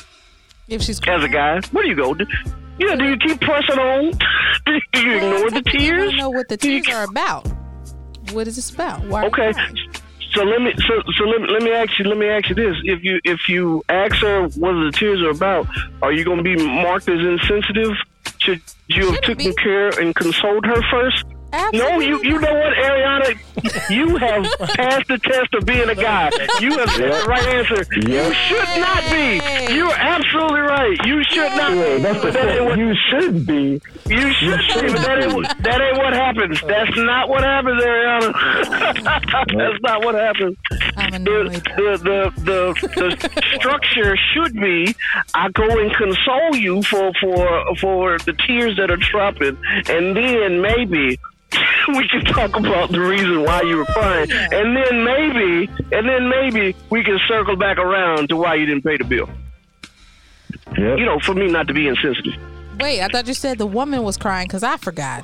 [0.68, 1.60] If she's as a guy?
[1.72, 2.14] Where do you go?
[2.14, 2.26] Do,
[2.78, 4.12] yeah, do you keep pressing on?
[4.92, 6.10] do you ignore the I tears?
[6.12, 7.46] to know what the tears are about.
[8.32, 9.04] What is this about?
[9.04, 9.26] Why?
[9.26, 9.52] Okay.
[9.52, 9.76] crying?
[10.32, 12.56] So let me so so let me, let me ask you let me ask you
[12.56, 15.68] this: if you if you ask her what the tears are about,
[16.02, 17.92] are you going to be marked as insensitive?
[18.38, 21.24] Should you have taken care and consoled her first?
[21.72, 24.44] No, you you know what, Areanna, you have
[24.76, 26.30] passed the test of being a guy.
[26.60, 27.84] You have said the right answer.
[27.94, 29.74] You should not be.
[29.74, 30.96] You're absolutely right.
[31.06, 32.02] You should not Yeah, be.
[32.02, 33.80] that's the that what You should be.
[34.06, 36.60] you should be, but that ain't, what- that ain't what happens.
[36.66, 38.32] That's not what happens, Areanna.
[39.54, 40.56] That's not what happens.
[40.70, 44.94] The, the, the, the, the structure should be
[45.34, 49.56] I go and console you for, for, for the tears that are dropping,
[49.88, 51.18] and then maybe
[51.88, 56.28] we can talk about the reason why you were crying, and then maybe, and then
[56.28, 59.28] maybe we can circle back around to why you didn't pay the bill.
[60.76, 60.98] Yep.
[60.98, 62.34] You know, for me not to be insensitive.
[62.80, 65.22] Wait, I thought you said the woman was crying because I forgot.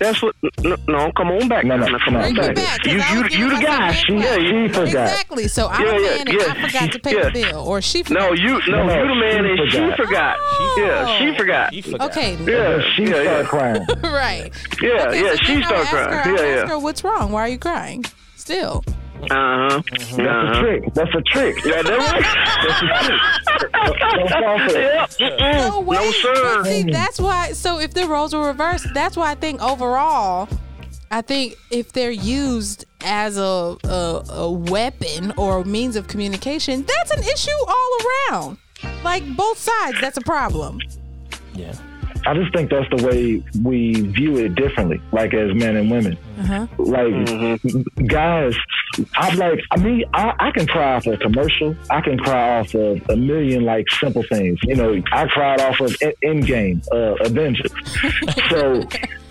[0.00, 0.34] That's what.
[0.64, 1.64] No, no come on back.
[1.64, 2.56] No, no, come no, on Bring me back.
[2.56, 2.80] back.
[2.82, 3.78] 'cause You, I you, you the guy.
[3.88, 4.86] myself She, a Yeah, she forgot.
[4.88, 5.48] Exactly.
[5.48, 6.44] So I'm Yeah, a yeah, man and yeah.
[6.48, 7.24] I forgot to pay Yeah.
[7.24, 8.20] the bill, or she forgot.
[8.22, 9.96] No, you, no, No, you the man, she and she forgot.
[9.96, 10.36] forgot.
[10.40, 10.76] Oh.
[10.78, 11.74] Yeah, she forgot.
[11.74, 12.10] He forgot.
[12.10, 12.36] Okay.
[12.46, 13.86] Yeah, She yeah, started yeah, crying.
[14.02, 14.52] right.
[14.80, 15.30] yeah, Okay, yeah.
[15.32, 16.08] so She started ask her, crying.
[16.08, 16.68] I Yeah, ask yeah.
[16.68, 17.32] her, what's wrong?
[17.32, 18.04] Why are you crying?
[18.36, 18.82] Still.
[19.24, 19.82] Uh huh.
[19.90, 20.60] That's a Uh-huh.
[20.60, 20.94] trick.
[20.94, 21.64] That's a trick.
[21.64, 24.00] Yeah, that's right.
[24.00, 25.16] Don't fall for it.
[25.20, 25.38] Yep.
[25.38, 25.68] Mm-mm.
[25.68, 25.96] No way.
[25.96, 26.34] No, sir.
[26.62, 27.52] But see, that's why.
[27.52, 30.48] So if the roles were reversed, that's why I think overall,
[31.10, 36.84] I think if they're used as a a, a weapon or a means of communication,
[36.86, 37.90] that's an issue all
[38.32, 38.58] around.
[39.04, 40.78] Like both sides, that's a problem.
[41.54, 41.74] Yeah.
[42.26, 46.18] I just think that's the way we view it differently, like as men and women.
[46.38, 46.66] Uh-huh.
[46.76, 47.14] Like
[48.06, 48.54] guys,
[49.16, 51.76] I'm like, I mean, I, I can cry off of a commercial.
[51.90, 54.58] I can cry off of a million like simple things.
[54.64, 57.70] You know, I cried off of E- Endgame, uh, Avengers.
[58.50, 58.82] so,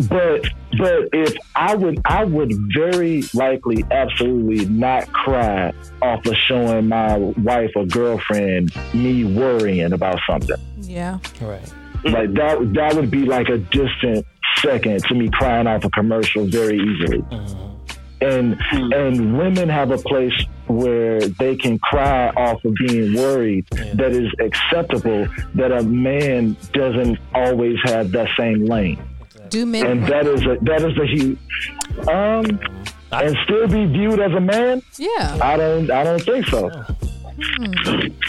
[0.07, 6.87] but but if I would, I would very likely, absolutely not cry off of showing
[6.87, 11.19] my wife or girlfriend me worrying about something Yeah.
[11.41, 11.61] Right.
[12.05, 14.25] like that that would be like a distant
[14.59, 17.21] second to me crying off a commercial very easily
[18.21, 20.33] and and women have a place
[20.67, 27.17] where they can cry off of being worried that is acceptable that a man doesn't
[27.33, 29.01] always have that same lane
[29.49, 29.85] Do men?
[29.85, 31.39] and that is a that is a huge
[32.09, 32.59] um
[33.11, 35.37] and still be viewed as a man yeah.
[35.41, 36.69] i don't i don't think so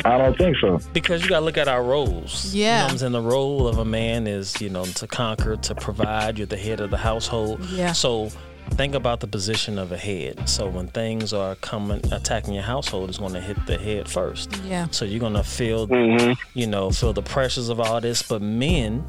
[0.05, 2.55] i don't think so Because you gotta look at our roles.
[2.55, 2.83] You know Yeah.
[2.85, 3.12] what I'm saying?
[3.12, 6.81] The role of a man is, you know, to conquer, to provide, you're the head
[6.81, 7.64] of the household.
[7.70, 7.92] Yeah.
[7.92, 8.31] So
[8.71, 10.49] think about the position of a head.
[10.49, 14.57] So when things are coming attacking your household, it's gonna hit the head first.
[14.65, 14.87] Yeah.
[14.91, 16.33] So you're gonna feel mm-hmm.
[16.55, 18.23] you know, feel the pressures of all this.
[18.23, 19.05] But men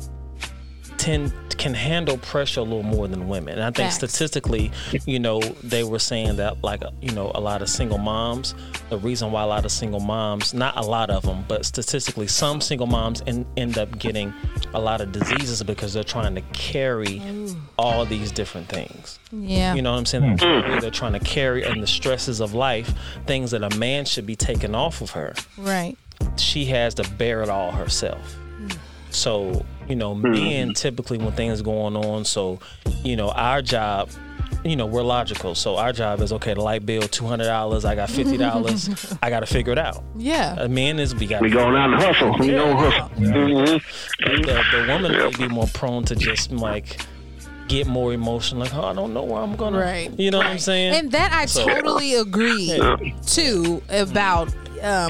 [1.01, 3.53] tend can handle pressure a little more than women.
[3.53, 3.95] And I think Facts.
[3.95, 4.71] statistically,
[5.05, 8.55] you know, they were saying that like uh, you know, a lot of single moms,
[8.89, 12.27] the reason why a lot of single moms, not a lot of them, but statistically
[12.27, 14.33] some single moms en- end up getting
[14.73, 17.21] a lot of diseases because they're trying to carry
[17.77, 19.19] all these different things.
[19.31, 19.73] Yeah.
[19.73, 20.37] You know what I'm saying?
[20.39, 20.79] Hmm.
[20.79, 22.93] They're trying to carry and the stresses of life,
[23.25, 25.97] things that a man should be taking off of her right.
[26.37, 28.37] she has to bear it all herself.
[29.11, 32.59] So, you know, men typically when things going on, so,
[33.03, 34.09] you know, our job,
[34.63, 35.55] you know, we're logical.
[35.55, 38.89] So our job is okay, the light bill, two hundred dollars, I got fifty dollars,
[39.23, 40.03] I gotta figure it out.
[40.15, 40.55] Yeah.
[40.59, 42.35] A man is we got We going out and hustle.
[42.39, 43.09] We going hustle.
[43.17, 44.41] Mm-hmm.
[44.43, 47.01] the, the woman may be more prone to just like
[47.67, 50.11] get more emotional, like, oh, I don't know where I'm gonna Right.
[50.19, 50.93] You know what I'm saying?
[50.93, 52.79] And that I So- totally agree
[53.25, 55.09] too about um,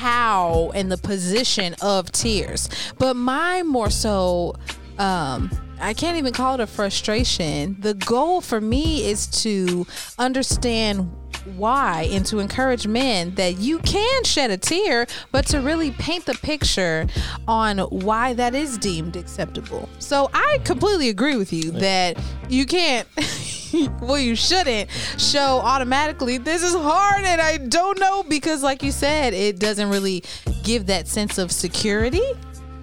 [0.00, 2.70] how and the position of tears.
[2.98, 4.54] But mine more so,
[4.98, 7.76] um, I can't even call it a frustration.
[7.80, 9.86] The goal for me is to
[10.18, 11.10] understand
[11.56, 16.26] why and to encourage men that you can shed a tear, but to really paint
[16.26, 17.06] the picture
[17.48, 19.88] on why that is deemed acceptable.
[19.98, 23.06] So I completely agree with you that you can't,
[24.00, 28.92] well, you shouldn't show automatically this is hard and I don't know because, like you
[28.92, 30.22] said, it doesn't really
[30.62, 32.22] give that sense of security.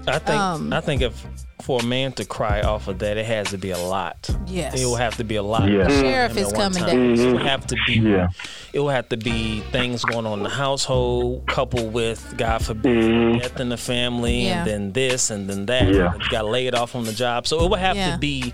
[0.07, 1.25] I think Um, I think if
[1.67, 4.29] for a man to cry off of that, it has to be a lot.
[4.45, 4.81] Yes.
[4.81, 5.69] It will have to be a lot.
[5.69, 5.83] Yeah.
[5.83, 7.15] for him Sheriff is coming time.
[7.15, 7.19] down.
[7.19, 7.95] It will have to be.
[7.95, 8.27] Yeah.
[8.71, 13.03] It will have to be things going on in the household, coupled with God forbid
[13.03, 13.39] mm-hmm.
[13.39, 14.59] death in the family, Yeah.
[14.59, 15.93] and then this and then that.
[15.93, 16.13] Yeah.
[16.15, 18.13] You got laid off on the job, so it will have Yeah.
[18.13, 18.53] to be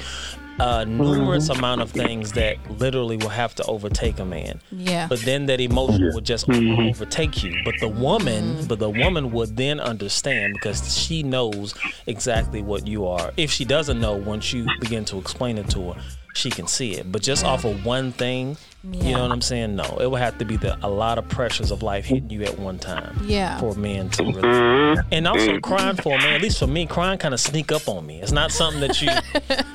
[0.60, 4.62] a numerous amount of things that literally will have to overtake a man.
[4.72, 5.08] Yeah.
[5.08, 6.90] But then that emotion would just mm-hmm.
[6.90, 7.56] overtake you.
[7.66, 8.68] But the woman, mm-hmm.
[8.68, 11.74] but the woman would then understand because she knows
[12.08, 13.32] exactly what you are.
[13.38, 16.02] If she doesn't know, once you begin to explain it to her,
[16.34, 17.12] she can see it.
[17.12, 18.58] But just off of one thing,
[18.92, 19.76] you know what I'm saying?
[19.78, 22.44] No, it would have to be the a lot of pressures of life hitting you
[22.44, 23.18] at one time.
[23.24, 23.58] Yeah.
[23.60, 26.34] For a man to really, and also crying for a man.
[26.34, 28.22] At least for me, crying kind of sneak up on me.
[28.22, 29.10] It's not something that you,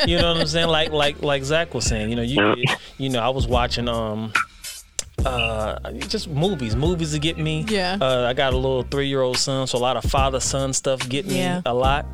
[0.06, 0.68] you know what I'm saying?
[0.68, 2.10] Like like like Zach was saying.
[2.10, 2.54] You know you
[2.98, 4.32] you know I was watching um
[5.26, 7.98] uh just movies movies to get me Yeah.
[8.00, 11.38] uh i got a little three-year-old son so a lot of father-son stuff get me
[11.38, 11.60] Yeah.
[11.66, 12.06] a lot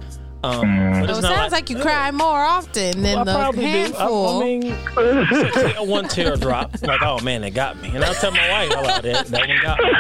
[0.45, 3.33] um but So it's it not sounds like, you cry more often than I the
[3.35, 3.69] probably do.
[3.69, 4.43] I, handful.
[4.43, 6.77] I mean, one tear drop.
[6.83, 7.89] Like, oh man, they got me.
[7.95, 9.91] And I'll tell my wife, oh, that, that one got me.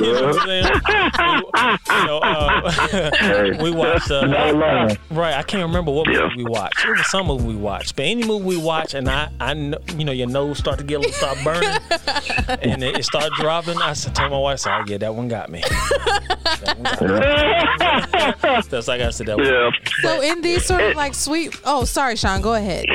[0.00, 0.64] You know what I'm saying?
[0.64, 4.10] We, you know, uh, we watched.
[4.10, 6.84] Uh, right, I can't remember what movie we watched.
[6.84, 9.78] It was some movie we watched, but any movie we watch, and I, I, know,
[9.96, 11.68] you know, your nose start to get a little, start burning,
[12.62, 13.78] and it, it start dropping.
[13.78, 15.62] I said, tell my wife, "So yeah, that one got me."
[16.64, 18.68] That one got me.
[18.70, 19.46] That's like I said, that one.
[19.46, 19.70] Yeah.
[20.02, 21.58] so in these sort of like sweet.
[21.64, 22.40] Oh, sorry, Sean.
[22.40, 22.86] Go ahead.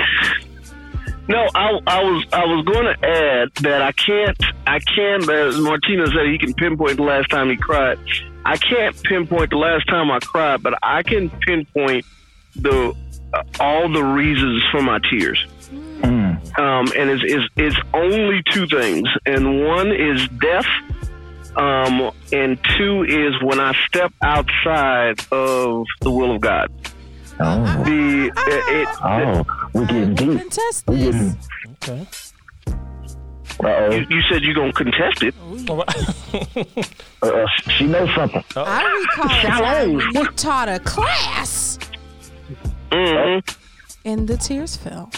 [1.29, 5.59] No, I, I was I was going to add that I can't I can't as
[5.59, 7.99] Martinez said he can pinpoint the last time he cried.
[8.45, 12.05] I can't pinpoint the last time I cried, but I can pinpoint
[12.55, 12.95] the
[13.31, 15.45] uh, all the reasons for my tears.
[16.57, 20.65] Um, and it's, it's it's only two things, and one is death,
[21.55, 26.71] um, and two is when I step outside of the will of God.
[27.41, 30.39] Oh, The it, it, oh, we're getting We'll deep.
[30.39, 31.15] contest We're this.
[31.15, 31.37] getting.
[31.83, 32.07] Okay.
[33.63, 35.35] Uh you, you said you're gonna contest it.
[35.69, 35.83] oh.
[37.21, 37.45] Uh,
[37.77, 38.43] she knows something.
[38.55, 41.77] I recall a time you taught a class
[42.91, 43.39] hmm
[44.05, 45.11] and the tears fell.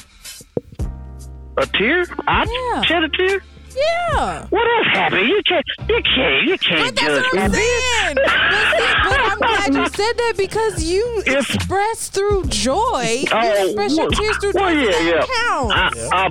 [1.57, 2.05] A tear?
[2.27, 2.81] I Yeah.
[2.83, 3.43] shed a tear.
[3.75, 4.45] Yeah.
[4.49, 5.27] What else happened?
[5.27, 5.65] You can't.
[5.87, 6.43] You can't.
[6.47, 8.15] You can't But that's judge what I'm saying.
[8.15, 13.23] But, see, but I'm glad you said that because you If- express through joy.
[13.31, 14.89] Oh, you express your tears through well, joy.
[14.89, 15.25] yeah, yeah.
[15.47, 16.11] counts.
[16.11, 16.29] I, I,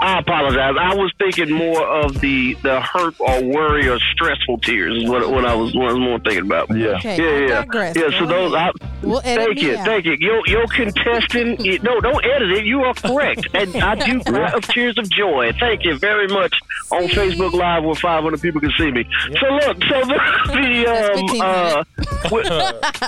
[0.00, 0.74] I apologize.
[0.80, 5.28] I was thinking more of the the hurt or worry or stressful tears is what
[5.30, 6.68] what I was what I was more thinking about.
[6.76, 6.96] Yeah.
[6.98, 7.96] Okay, Yeah, I yeah, digress.
[7.96, 8.02] yeah.
[8.02, 8.70] Go So those, I.
[9.02, 9.84] We'll edit thank you, out.
[9.86, 10.16] thank you.
[10.20, 12.64] Your your contestant, you- no, don't edit it.
[12.64, 15.52] You are correct, and I do cry of tears of joy.
[15.58, 16.54] Thank you very much
[16.92, 17.14] on See?
[17.14, 19.04] Facebook Live where 500 people can see me.
[19.40, 21.84] So look, so the, the um, uh,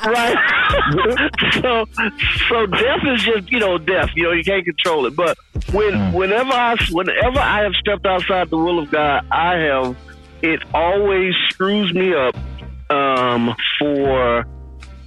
[0.10, 0.36] right.
[1.60, 1.84] so
[2.48, 4.10] so death is just you know death.
[4.14, 5.16] You know you can't control it.
[5.16, 5.36] But
[5.72, 9.96] when whenever I whenever I have stepped outside the will of God, I have
[10.42, 12.34] it always screws me up
[12.90, 14.46] um, for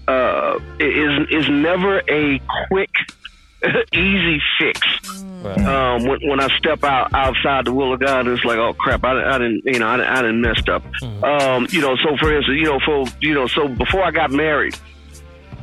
[0.08, 2.92] uh, it is is never a quick
[3.94, 4.80] easy fix
[5.44, 5.60] Right.
[5.60, 9.04] um, when, when I step out outside the will of God, it's like, oh crap,
[9.04, 10.84] I, I didn't, you know, I, I didn't messed up.
[11.22, 14.32] Um, you know, so for instance, you know, for you know, so before I got
[14.32, 14.74] married,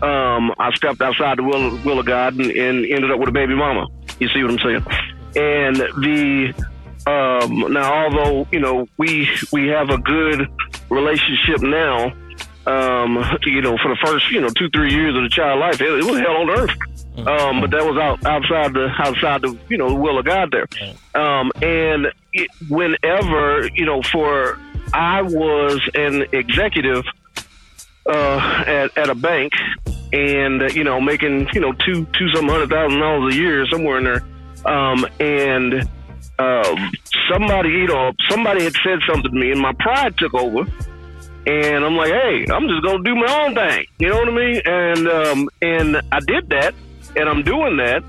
[0.02, 3.32] um, I stepped outside the will will of God and, and ended up with a
[3.32, 3.86] baby mama.
[4.18, 4.84] You see what I'm saying?
[5.36, 6.54] And the
[7.06, 10.48] um, now, although you know we we have a good
[10.90, 12.12] relationship now,
[12.66, 15.80] um, you know, for the first you know two three years of the child life,
[15.80, 16.70] it, it was hell on earth.
[17.16, 20.52] Um, but that was out outside the outside the you know the will of God
[20.52, 20.68] there.
[21.14, 24.58] Um, and it, whenever you know, for
[24.94, 27.04] I was an executive
[28.06, 29.52] uh, at at a bank,
[30.12, 33.66] and uh, you know making you know two two some hundred thousand dollars a year
[33.66, 34.22] somewhere in there,
[34.64, 35.88] um, and
[36.38, 36.90] um,
[37.30, 40.66] somebody you know somebody had said something to me, and my pride took over.
[41.46, 43.86] And I'm like, hey, I'm just gonna do my own thing.
[43.98, 44.60] You know what I mean?
[44.66, 46.74] And um, and I did that,
[47.16, 48.04] and I'm doing that.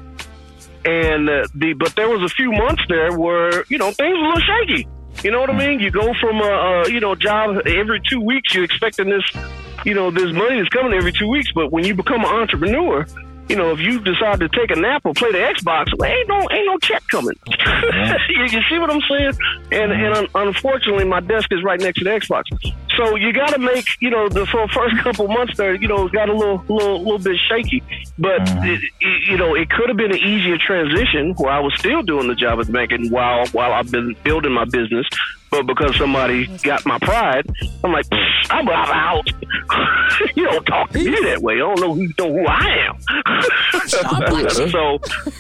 [0.84, 4.26] And uh, the but there was a few months there where you know things were
[4.26, 4.88] a little shaky.
[5.24, 5.80] You know what I mean?
[5.80, 8.54] You go from a, a you know job every two weeks.
[8.54, 9.24] You're expecting this,
[9.86, 11.52] you know, this money is coming every two weeks.
[11.54, 13.06] But when you become an entrepreneur,
[13.52, 16.30] you know, if you decide to take a nap or play the Xbox, well, ain't
[16.30, 17.36] no ain't no check coming.
[18.30, 19.34] you, you see what I'm saying?
[19.74, 22.44] And and un- unfortunately, my desk is right next to the Xbox.
[22.96, 25.90] So you got to make you know the for the first couple months there, you
[25.90, 27.84] know, it got a little little little bit shaky.
[28.18, 28.62] But uh-huh.
[28.64, 32.04] it, it, you know, it could have been an easier transition where I was still
[32.04, 35.08] doing the job at the bank and while while I've been building my business.
[35.52, 37.46] But because somebody got my pride,
[37.84, 39.28] I'm like, "Pfft, I'm out.
[40.36, 41.56] you don't talk to me that way.
[41.56, 43.02] I don't know who know who I am.
[43.88, 44.60] so uh, that's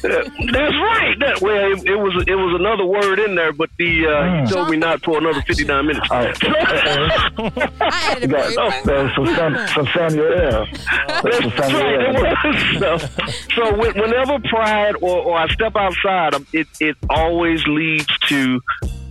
[0.04, 1.16] right.
[1.20, 4.52] That, well, it, it was it was another word in there, but the uh, he
[4.52, 6.08] told me not for another 59 minutes.
[6.12, 6.38] All right.
[6.44, 9.10] I added got for you.
[9.16, 10.66] some, Sam, some Samuel L.
[11.24, 12.84] That's some Samuel right.
[12.84, 13.00] L.
[13.00, 13.08] so,
[13.56, 18.62] so whenever pride or, or I step outside, um, it it always leads to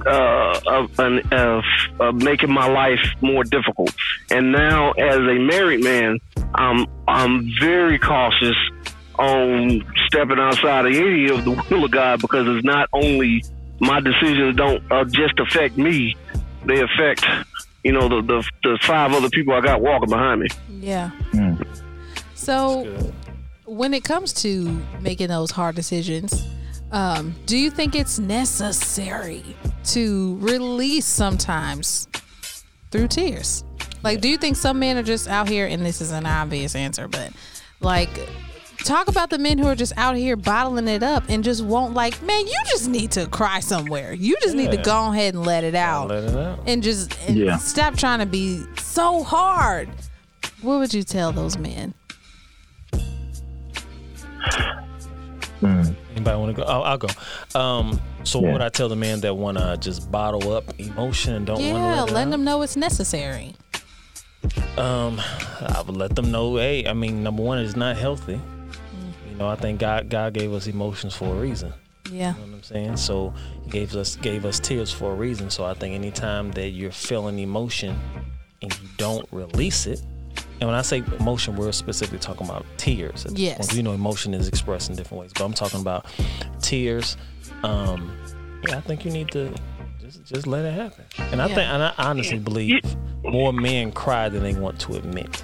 [0.07, 1.65] uh, of, an, of,
[1.99, 3.95] of making my life more difficult.
[4.31, 6.19] And now, as a married man,
[6.55, 8.57] I'm I'm very cautious
[9.19, 13.43] on stepping outside of any of the will of God because it's not only
[13.79, 16.17] my decisions don't uh, just affect me;
[16.65, 17.25] they affect
[17.85, 20.49] you know the, the the five other people I got walking behind me.
[20.81, 21.11] Yeah.
[21.33, 21.67] Mm.
[22.35, 23.13] So
[23.65, 26.47] when it comes to making those hard decisions,
[26.93, 29.45] um, do you think it's necessary
[29.85, 32.09] to release sometimes
[32.91, 33.65] through tears?
[34.03, 36.75] Like, do you think some men are just out here, and this is an obvious
[36.75, 37.31] answer, but
[37.81, 38.09] like,
[38.79, 41.93] talk about the men who are just out here bottling it up and just won't,
[41.95, 44.13] like, man, you just need to cry somewhere.
[44.15, 46.61] You just need to go ahead and let it out Let it out.
[46.67, 47.59] and just and Yeah.
[47.59, 49.91] stop trying to be so hard.
[50.63, 51.93] What would you tell those men?
[55.61, 55.90] Mm.
[56.21, 56.69] Anybody want to go?
[56.69, 57.09] Oh, I'll go.
[57.59, 58.53] Um, so Yeah.
[58.53, 61.67] what I tell the man that want to just bottle up emotion and don't want
[61.67, 63.55] to Yeah, let it letting them know it's necessary.
[64.77, 65.19] Um,
[65.61, 66.57] I would let them know.
[66.57, 68.35] Hey, I mean, number one, it's not healthy.
[68.35, 69.31] Mm.
[69.31, 71.73] You know, I think God God gave us emotions for a reason.
[72.11, 72.35] Yeah.
[72.35, 72.97] You know what I'm saying?
[72.99, 73.33] So
[73.65, 75.49] He gave us gave us tears for a reason.
[75.49, 77.99] So I think anytime that you're feeling emotion
[78.61, 80.03] and you don't release it,
[80.61, 83.27] and when I say emotion, we're specifically talking about tears.
[83.35, 83.57] Yes.
[83.59, 83.75] point.
[83.75, 86.07] You know, emotion is expressed in different ways, but I'm talking about
[86.61, 87.17] tears.
[87.63, 88.17] Um,
[88.69, 89.53] yeah, I think you need to
[90.01, 91.05] just just let it happen.
[91.33, 91.55] And I Yeah.
[91.55, 92.81] think, and I honestly believe
[93.25, 95.43] more men cry than they want to admit.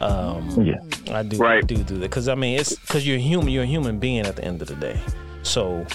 [0.00, 1.16] Um, Yeah.
[1.16, 1.66] I do Right.
[1.66, 3.48] do do that because I mean it's because you're human.
[3.48, 5.00] You're a human being at the end of the day.
[5.42, 5.86] So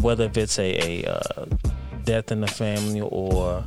[0.00, 1.44] whether if it's a, a uh,
[2.04, 3.64] death in the family or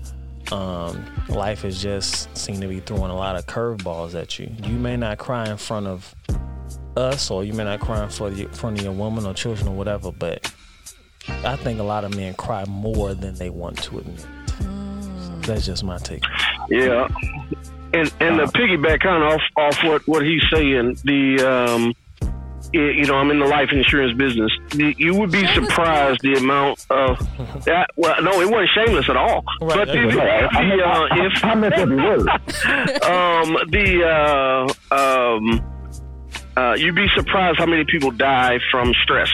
[0.52, 4.78] um, life has just seemed to be throwing a lot of curveballs at you, you
[4.78, 6.16] may not cry in front of
[6.98, 9.34] us or you may not cry in front of your, front of your woman or
[9.34, 10.12] children or whatever.
[10.12, 10.52] But
[11.28, 14.26] I think a lot of men cry more than they want to admit.
[14.60, 16.24] So that's just my take.
[16.70, 17.08] Yeah,
[17.94, 21.94] and and to piggyback kind of off off what what he's saying, the um, y-
[22.74, 24.52] you know, I'm in the life insurance business.
[24.74, 27.18] You would be surprised the amount of
[27.66, 27.90] that.
[27.96, 29.44] Well, no, it wasn't shameless at all.
[29.62, 32.20] Right, But the, that's the, I, I, uh, if I meant every word.
[32.30, 35.62] um, the uh, um,
[36.58, 39.30] uh, you'd be surprised how many people die from stress.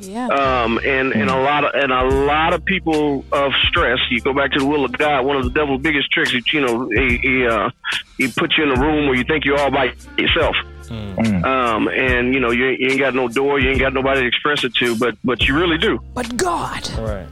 [0.00, 0.26] Yeah.
[0.28, 3.98] Um, and, and a lot of and a lot of people of stress.
[4.10, 5.24] You go back to the will of God.
[5.24, 7.70] One of the devil's biggest tricks is you know he he, uh,
[8.16, 10.56] he puts you in a room where you think you're all by yourself.
[10.88, 11.44] Mm.
[11.44, 14.26] Um, and you know you, you ain't got no door, you ain't got nobody to
[14.26, 15.98] express it to, but but you really do.
[16.14, 17.28] but God All right.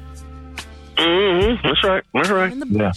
[0.98, 2.04] hmm That's right.
[2.14, 2.54] That's right.
[2.68, 2.92] Yeah.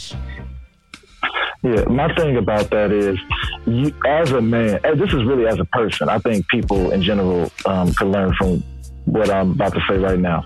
[1.64, 3.18] Yeah, my thing about that is,
[3.66, 6.10] you as a man, and this is really as a person.
[6.10, 8.62] I think people in general um, can learn from
[9.06, 10.44] what I'm about to say right now.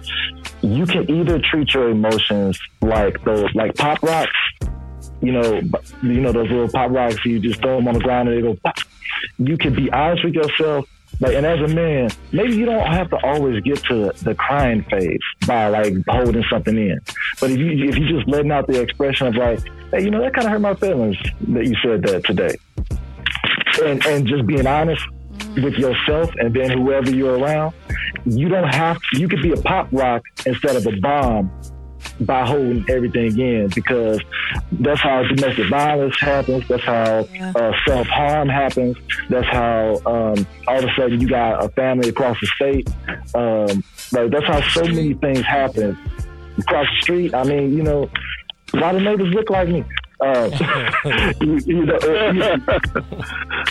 [0.62, 4.32] You can either treat your emotions like those, like pop rocks.
[5.22, 5.62] You know,
[6.04, 7.24] you know those little pop rocks.
[7.26, 8.78] You just throw them on the ground and they go pop.
[9.38, 10.88] You can be honest with yourself.
[11.20, 14.84] Like, and as a man, maybe you don't have to always get to the crying
[14.84, 17.00] phase by like holding something in.
[17.40, 19.60] But if you if you just letting out the expression of like,
[19.92, 22.56] hey, you know, that kind of hurt my feelings that you said that today,
[23.84, 25.02] and and just being honest
[25.38, 25.64] mm.
[25.64, 27.74] with yourself and then whoever you're around,
[28.26, 28.98] you don't have.
[28.98, 31.52] To, You could be a pop rock instead of a bomb
[32.22, 34.20] by holding everything in because
[34.72, 36.68] that's how domestic violence happens.
[36.68, 37.54] That's how Yeah.
[37.56, 38.98] uh, self harm happens.
[39.30, 42.90] That's how um, all of a sudden you got a family across the state.
[43.36, 45.98] Um, like that's how so many things happen
[46.58, 47.34] across the street.
[47.36, 48.10] I mean, you know,
[48.74, 49.84] a lot of neighbors look like me.
[50.20, 50.50] Uh,
[51.42, 51.98] you, you know,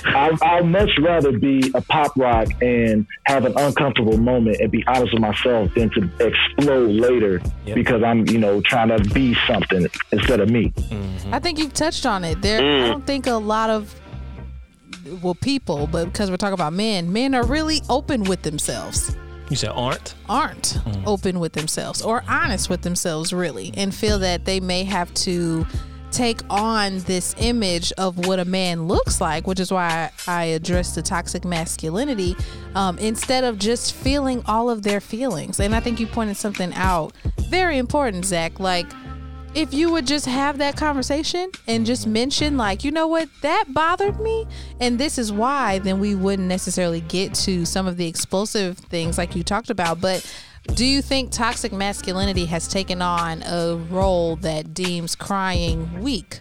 [0.07, 4.85] I, I'd much rather be a pop rock and have an uncomfortable moment and be
[4.87, 7.75] honest with myself than to explode later Yep.
[7.75, 10.73] because I'm, you know, trying to be something instead of me.
[11.33, 12.41] I think you've touched on it.
[12.43, 13.93] There, I don't think a lot of
[15.23, 19.17] well people, but because we're talking about men, men are really open with themselves.
[19.51, 20.15] You said aren't?
[20.29, 25.13] aren't open with themselves or honest with themselves really and feel that they may have
[25.15, 25.65] to
[26.17, 30.95] take on this image of what a man looks like which is why i address
[30.95, 32.35] the toxic masculinity
[32.75, 35.61] um, instead of just feeling all of their feelings.
[35.61, 37.13] And i think you pointed something out
[37.47, 38.61] very important zach.
[38.61, 38.87] Like
[39.55, 43.29] if you would just have that conversation and just mention like you know what?
[43.43, 44.47] That bothered me.
[44.81, 49.19] And this is why then we wouldn't necessarily get to some of the explosive things
[49.19, 50.01] like you talked about.
[50.01, 50.25] But
[50.75, 56.41] do you think toxic masculinity has taken on a role that deems crying weak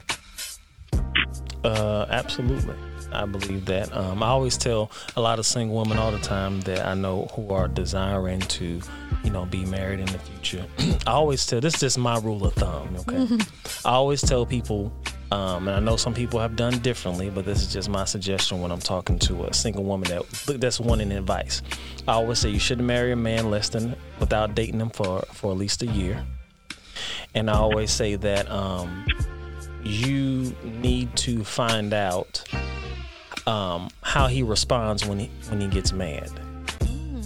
[1.64, 2.76] Uh, absolutely.
[3.12, 3.96] I believe that.
[3.96, 7.28] Um, I always tell a lot of single women all the time that I know
[7.34, 8.82] who are desiring to,
[9.24, 10.66] you know, be married in the future.
[11.08, 12.96] I always tell this is just my rule of thumb.
[13.08, 13.38] Okay,
[13.86, 14.92] I always tell people
[15.36, 18.62] Um, and I know some people have done differently, but this is just my suggestion
[18.62, 20.24] when I'm talking to a single woman that
[20.62, 21.62] that's wanting advice.
[22.08, 25.52] I always say you shouldn't marry a man less than without dating him for for
[25.52, 26.26] at least a year.
[27.34, 29.06] And I always say that um,
[29.84, 32.42] you need to find out
[33.46, 36.32] um, how he responds when he when he gets mad.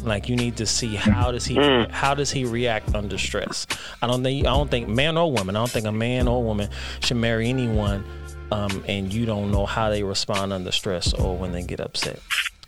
[0.04, 1.56] Like you need to see how does he
[1.90, 3.68] how does he react under stress.
[4.02, 5.56] I don't think I don't think man or woman.
[5.56, 6.70] I don't think a man or woman
[7.02, 8.06] should marry anyone,
[8.52, 12.20] um, and you don't know how they respond under stress or when they get upset.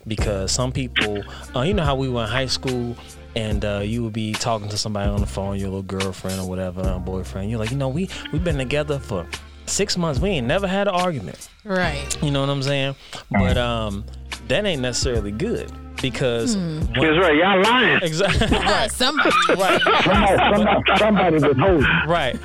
[0.06, 1.22] Because some people,
[1.54, 2.96] uh, you know how we were in high school.
[3.34, 6.46] And uh, you would be talking to somebody on the phone, your little girlfriend or
[6.46, 7.48] whatever, or boyfriend.
[7.48, 9.26] You're like, you know, we we've been together for
[9.64, 10.20] six months.
[10.20, 11.48] We ain't never had an argument.
[11.64, 12.22] Right.
[12.22, 12.94] You know what I'm saying?
[13.30, 14.04] But um,
[14.48, 15.72] that ain't necessarily good
[16.02, 16.80] because hmm.
[16.80, 17.36] when- That's right.
[17.36, 18.00] Y'all lying.
[18.02, 19.30] exactly right, Somebody.
[19.48, 21.86] right, Somebody, somebody, somebody withholding.
[22.06, 22.38] right.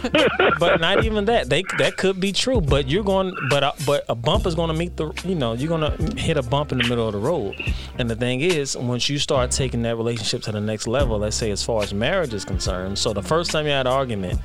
[0.59, 1.49] But not even that.
[1.49, 2.61] They that could be true.
[2.61, 3.35] But you're going.
[3.49, 5.11] But a, but a bump is going to meet the.
[5.25, 7.55] You know, you're going to hit a bump in the middle of the road.
[7.97, 11.35] And the thing is, once you start taking that relationship to the next level, let's
[11.35, 12.97] say as far as marriage is concerned.
[12.97, 14.39] So the first time you had an argument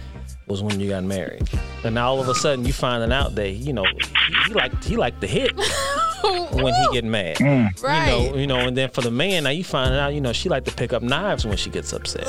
[0.49, 1.49] was when you got married,
[1.85, 4.83] and now all of a sudden you finding out that you know he, he like
[4.83, 5.53] he liked the hit
[6.53, 7.41] when he get mad.
[7.41, 8.09] Right.
[8.09, 10.33] You know, you know, and then for the man, now you find out, you know,
[10.33, 12.27] she like to pick up knives when she gets upset.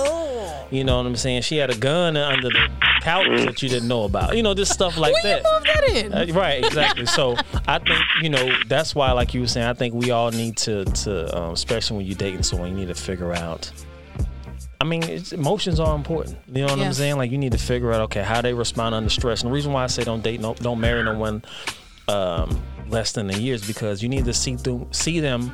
[0.71, 1.43] You know what I'm saying?
[1.43, 2.67] She had a gun under the
[3.01, 4.35] couch that you didn't know about.
[4.35, 5.53] You know, just stuff like Where you that.
[5.53, 6.13] move that in?
[6.35, 7.05] Uh, right, exactly.
[7.05, 7.35] So
[7.67, 10.57] I think you know that's why, like you were saying, I think we all need
[10.57, 13.71] to, to um, especially when you're dating someone, you need to figure out.
[14.81, 16.37] I mean, it's, emotions are important.
[16.47, 16.85] You know what Yeah.
[16.87, 17.17] I'm saying?
[17.17, 19.41] Like you need to figure out, okay, how they respond under stress.
[19.41, 21.43] And the reason why I say don't date, no, don't marry no one
[22.09, 25.51] um, less than a year is because you need to see through, see them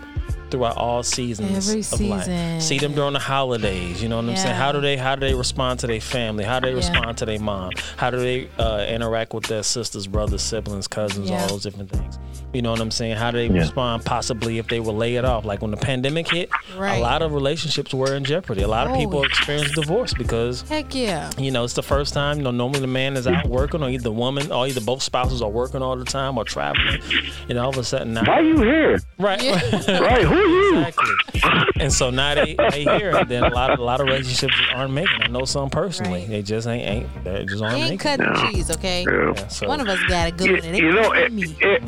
[0.51, 2.61] throughout all seasons Every of life.
[2.61, 4.01] See them during the holidays.
[4.01, 4.55] You know what I'm saying?
[4.55, 6.43] How do they how do they respond to their family?
[6.43, 6.77] How do they Yeah.
[6.77, 7.71] respond to their mom?
[7.97, 11.41] How do they uh, interact with their sisters, brothers, siblings, cousins, Yeah.
[11.43, 12.17] all those different things?
[12.53, 13.15] You know what I'm saying?
[13.17, 13.61] How do they Yeah.
[13.61, 15.45] respond possibly if they were laid off?
[15.45, 16.97] Like when the pandemic hit, Right.
[16.97, 18.63] a lot of relationships were in jeopardy.
[18.63, 19.29] A lot of Oh, people yes.
[19.37, 21.29] experienced divorce because Heck yeah.
[21.37, 22.37] you know, it's the first time.
[22.37, 25.03] You know, normally the man is out working, or either the woman, or either both
[25.03, 27.01] spouses are working all the time or traveling.
[27.49, 28.99] And all of a sudden now, Why are you here?
[29.19, 29.59] right, Yeah.
[29.99, 30.23] Right?
[30.23, 30.38] Who you?
[30.39, 31.41] Exactly.
[31.79, 34.53] And so now they they here, and then a lot of a lot of relationships
[34.73, 35.21] aren't making.
[35.23, 36.29] I know some personally, Right.
[36.29, 37.97] they just ain't ain't they just aren't Ain't making.
[37.99, 39.05] cutting cheese, okay?
[39.07, 39.33] Yeah.
[39.35, 40.59] Yeah, so, One of us got a good one.
[40.65, 41.55] and it you know, ain't it, me.
[41.61, 41.83] it,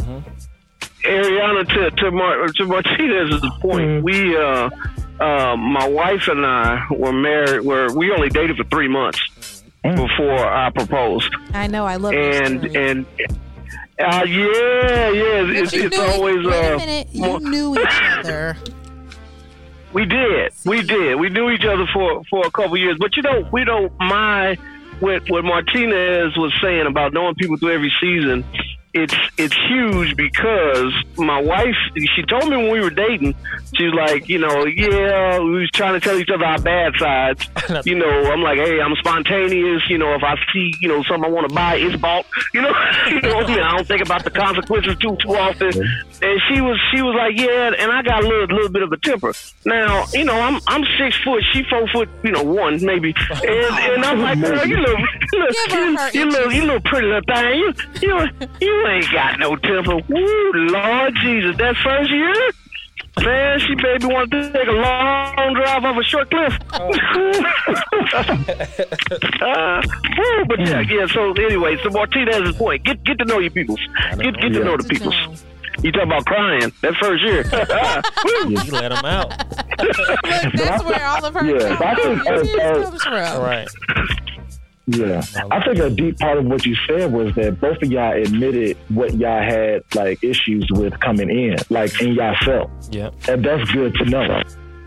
[1.04, 4.70] Areanna, to to, Mar- to Martinez's point, we, uh,
[5.20, 7.66] uh, my wife and I were married.
[7.66, 11.86] Were we only dated for three months before I proposed, I know.
[11.86, 13.06] I love this and and
[14.02, 17.08] uh, yeah, yeah, But it's, always wait uh, a minute.
[17.12, 18.58] You knew each other.
[19.94, 20.54] We did.
[20.66, 21.16] We did.
[21.20, 22.98] We knew each other for for a couple years.
[23.00, 24.60] But you know, we don't mind
[25.00, 28.46] what what Martinez was saying about knowing people through every season.
[28.94, 31.76] It's it's huge because my wife
[32.16, 33.36] she told me when we were dating,
[33.76, 37.48] she's like, you know, yeah, we was trying to tell each other our bad sides.
[37.86, 39.82] You know, I'm like, hey, I'm spontaneous.
[39.90, 42.26] You know, if I see, you know, something I want to buy, it's bought.
[42.54, 42.74] You know,
[43.08, 45.72] you know, I, mean, I don't think about the consequences too too often.
[46.22, 48.92] And she was she was like, yeah, and I got a little little bit of
[48.92, 49.34] a temper.
[49.66, 53.46] Now, you know, I'm I'm six foot, she four foot, you know, one maybe, and
[53.48, 55.00] and I'm like, girl, you little,
[55.34, 58.30] you little, Give you, her you little, you little pretty little thing, you you
[58.60, 59.96] you ain't got no temper.
[60.08, 62.34] Woo, Lord Jesus, that first year.
[63.24, 66.54] Man, she baby wanted to take a long drive off a short cliff.
[69.42, 69.82] uh,
[70.18, 71.06] woo, but yeah, yeah.
[71.08, 73.80] So anyway, so Martinez's point: get get to know your peoples.
[74.18, 75.44] Get get to know the To peoples.
[75.84, 77.44] You talking about crying that first year?
[78.50, 79.30] You let them out,
[79.82, 83.42] Look, that's where all of her Yeah, I think tears comes from.
[83.42, 83.68] right?
[84.92, 88.14] Yeah, I think a deep part of what you said was that both of y'all
[88.20, 93.10] admitted what y'all had like issues with coming in, like in yourself, Yeah.
[93.28, 94.42] and that's good to know.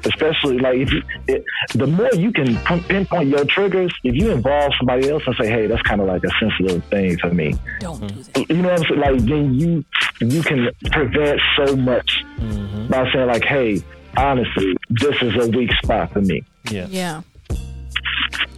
[0.07, 1.42] Especially like if you, it,
[1.74, 2.57] the more you can
[2.88, 6.22] pinpoint your triggers, if you involve somebody else and say, "Hey, that's kind of like
[6.24, 8.50] a sensitive thing for me," Don't do that.
[8.50, 9.00] you know what I'm saying?
[9.00, 9.84] Like then you
[10.20, 12.88] you can prevent so much Mm-hmm.
[12.88, 13.82] by saying like, "Hey,
[14.18, 16.86] honestly, this is a weak spot for me." Yeah.
[16.90, 17.22] Yeah.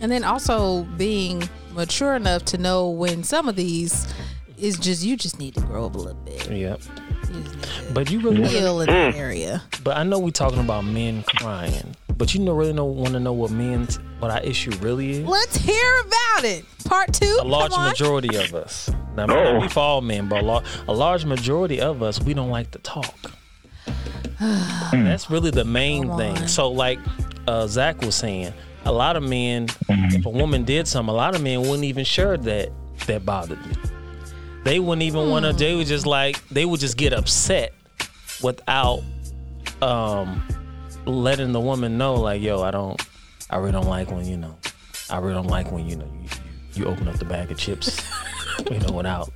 [0.00, 4.06] And then also being mature enough to know when some of these
[4.58, 6.50] is just you just need to grow up a little bit.
[6.50, 6.80] Yep.
[6.80, 9.62] You just need to But you really, wanna, in that area.
[9.84, 13.20] but I know we're talking about men crying, but you know, really know want to
[13.20, 15.26] know what men's what our issue really is.
[15.26, 16.64] Let's hear about it.
[16.86, 17.36] Part two.
[17.40, 18.88] a large majority of us.
[19.16, 19.52] Now, it may Oh.
[19.54, 22.50] not be for all men, but a, lar- a large majority of us, we don't
[22.50, 23.32] like to talk.
[24.40, 26.46] That's really the main thing.
[26.46, 26.98] So, like
[27.46, 28.52] uh, Zach was saying,
[28.86, 32.04] a lot of men, if a woman did something, a lot of men wouldn't even
[32.04, 32.70] share that
[33.06, 33.74] that bothered me.
[34.64, 35.52] They wouldn't even want to.
[35.52, 37.74] They would just like they would just get upset
[38.42, 39.02] without
[39.82, 40.42] um
[41.04, 43.00] letting the woman know like, yo, I don't,
[43.50, 44.56] I really don't like when you know,
[45.10, 46.28] I really don't like when you know you
[46.74, 48.00] you, you open up the bag of chips,
[48.70, 49.30] you know, without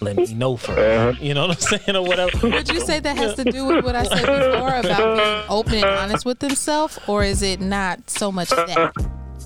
[0.00, 2.38] letting me know 1st You know what I'm saying or whatever.
[2.48, 5.74] Would you say that has to do with what I said before about being open
[5.74, 8.92] and honest with themselves, or is it not so much that?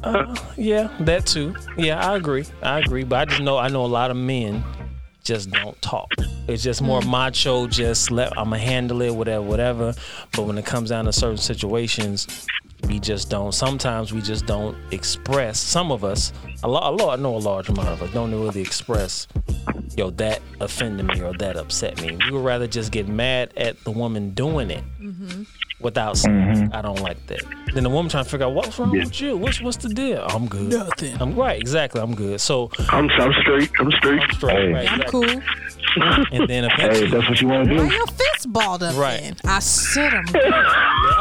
[0.03, 1.55] Uh, yeah, that too.
[1.77, 2.45] Yeah, I agree.
[2.63, 3.05] I agree.
[3.05, 4.65] But I just know I know a lot of men
[5.23, 6.11] just don't talk.
[6.49, 7.67] It's just more macho.
[7.67, 9.95] Just let I'ma handle it, whatever, whatever.
[10.33, 12.47] But when it comes down to certain situations,
[12.89, 13.53] we just don't.
[13.53, 15.61] Sometimes we just don't express.
[15.61, 16.33] Some of us,
[16.63, 19.27] a lot, a lot, I know a large amount of us don't really express.
[19.97, 22.17] Yo, that offended me or that upset me.
[22.25, 25.43] We would rather just get mad at the woman doing it mm-hmm.
[25.81, 26.75] without saying, mm-hmm.
[26.75, 27.43] "I don't like that."
[27.75, 29.37] Then the woman trying to figure out what's wrong with you.
[29.37, 30.23] What's what's the deal?
[30.29, 30.71] I'm good.
[30.71, 31.21] Nothing.
[31.21, 31.61] I'm right.
[31.61, 32.01] Exactly.
[32.01, 32.41] I'm good.
[32.41, 33.71] So I'm, I'm straight.
[33.79, 34.21] I'm straight.
[34.23, 34.57] I'm straight.
[34.57, 34.73] Hey.
[34.73, 35.27] Right, I'm exactly.
[35.27, 35.43] cool.
[36.31, 37.95] And then eventually, if that's what you want to Why do.
[37.95, 39.21] your fist balled up Right.
[39.23, 39.37] then?
[39.45, 40.25] I said I'm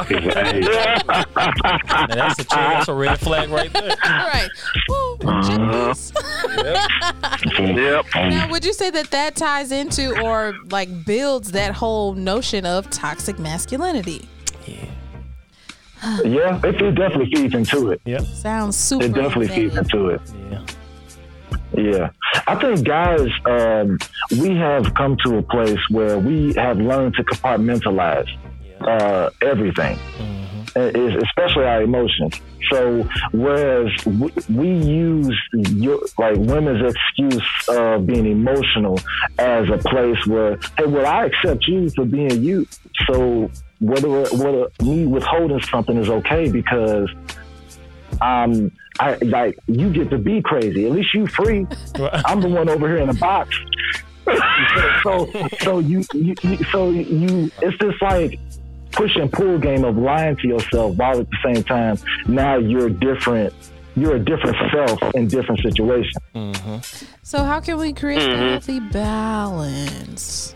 [0.06, 0.62] Hey,
[2.14, 3.96] that's a that's a red flag right there.
[4.04, 4.48] right.
[5.30, 6.14] Woo, jeez.
[7.60, 8.06] Yep.
[8.16, 12.90] Now, would you say that that ties into or like builds that whole notion of
[12.90, 14.28] toxic masculinity?
[14.66, 14.86] Yeah.
[16.24, 18.02] yeah, it, it definitely feeds into it.
[18.06, 18.22] Yep.
[18.22, 19.06] Sounds super.
[19.06, 20.22] It definitely feeds into it.
[20.50, 20.66] Yeah.
[21.78, 22.10] Yeah.
[22.48, 23.98] I think, guys, um,
[24.32, 28.30] we have come to a place where we have learned to compartmentalize
[28.82, 32.40] uh, everything, uh, is- especially our emotions.
[32.72, 39.00] So, whereas we, we use your, like women's excuse of being emotional
[39.38, 42.68] as a place where, hey, well, I accept you for being you.
[43.08, 43.50] So,
[43.80, 47.10] whether whether me withholding something is okay because
[48.22, 50.86] um, I like you get to be crazy.
[50.86, 51.66] At least you free.
[52.26, 53.58] I'm the one over here in a box.
[55.04, 55.28] so
[55.62, 58.40] so you, you, you so you it's just like
[59.00, 61.97] push and pull game of lying to yourself while at the same time
[62.28, 63.54] now you're different
[63.95, 66.16] you're a different self in different situations.
[67.22, 68.47] So, how can we create a mm-hmm.
[68.50, 70.56] healthy balance?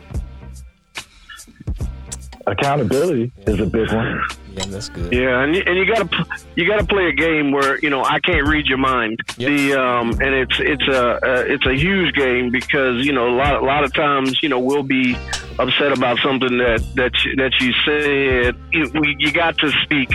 [2.45, 4.21] Accountability is a big one.
[4.53, 5.11] Yeah, that's good.
[5.11, 6.25] Yeah, and you, and you gotta
[6.55, 9.19] you gotta play a game where you know I can't read your mind.
[9.37, 9.49] Yep.
[9.49, 13.35] The um and it's it's a uh, it's a huge game because you know a
[13.35, 15.17] lot a lot of times you know we'll be
[15.57, 18.55] upset about something that that you, that you said.
[18.71, 20.09] You, we, you got to speak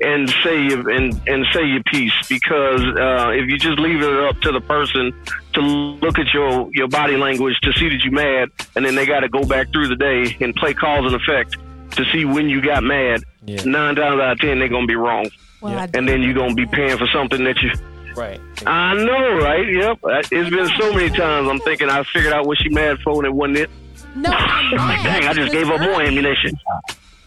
[0.00, 4.18] and say your and and say your piece because uh, if you just leave it
[4.24, 5.14] up to the person
[5.54, 9.06] to look at your your body language to see that you're mad, and then they
[9.06, 11.56] got to go back through the day and play cause and effect
[11.92, 13.22] to see when you got mad.
[13.44, 13.62] Yeah.
[13.64, 15.28] Nine times out of ten, they're gonna be wrong,
[15.60, 15.86] Well, Yeah.
[15.94, 17.70] And then you're gonna be paying for something that you.
[18.16, 18.40] Right.
[18.66, 19.66] I know, right?
[19.66, 19.98] Yep.
[20.32, 21.48] It's been so many times.
[21.48, 23.70] I'm thinking I figured out what she mad for, and it wasn't it.
[24.16, 26.52] No, I'm Like, mad dang, I just gave her more ammunition.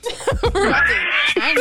[0.53, 0.83] right.
[1.37, 1.60] I didn't know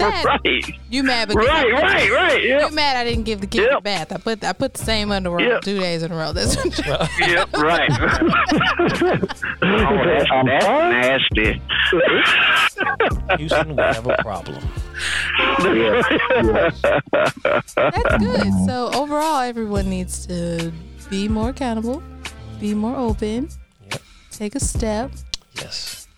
[0.00, 0.24] that.
[0.44, 2.42] Right, You mad because right, right, right.
[2.44, 3.82] Yep, You mad I didn't give the kid a Yep.
[3.84, 4.12] bath.
[4.12, 5.62] I put I put the same underwear on Yep.
[5.62, 6.32] two days in a row.
[6.32, 6.56] That's
[7.20, 7.90] yep, right.
[8.00, 9.26] oh,
[9.62, 11.62] that's, that's nasty.
[13.38, 14.58] Houston, we have a problem.
[17.76, 18.52] that's good.
[18.66, 20.72] So overall everyone needs to
[21.08, 22.02] be more accountable,
[22.60, 23.48] be more open,
[23.90, 24.02] Yep.
[24.30, 25.10] take a step,
[25.56, 26.08] Yes.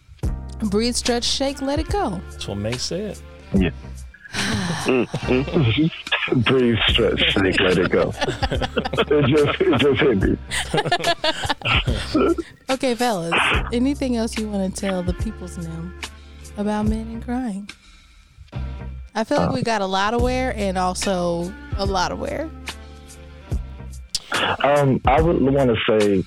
[0.60, 2.20] breathe, stretch, shake, let it go.
[2.30, 3.18] That's what May said.
[3.54, 3.70] Yeah.
[6.36, 8.12] Breathe, stretch, shake, let it go.
[8.16, 10.38] it just it just hit me.
[12.70, 13.34] Okay, fellas.
[13.72, 15.92] Anything else you want to tell the peoples now
[16.56, 17.68] about men and crying?
[19.14, 22.48] I feel like we got a lot of wear and also a lot of wear.
[24.64, 26.24] Um, I would want to say,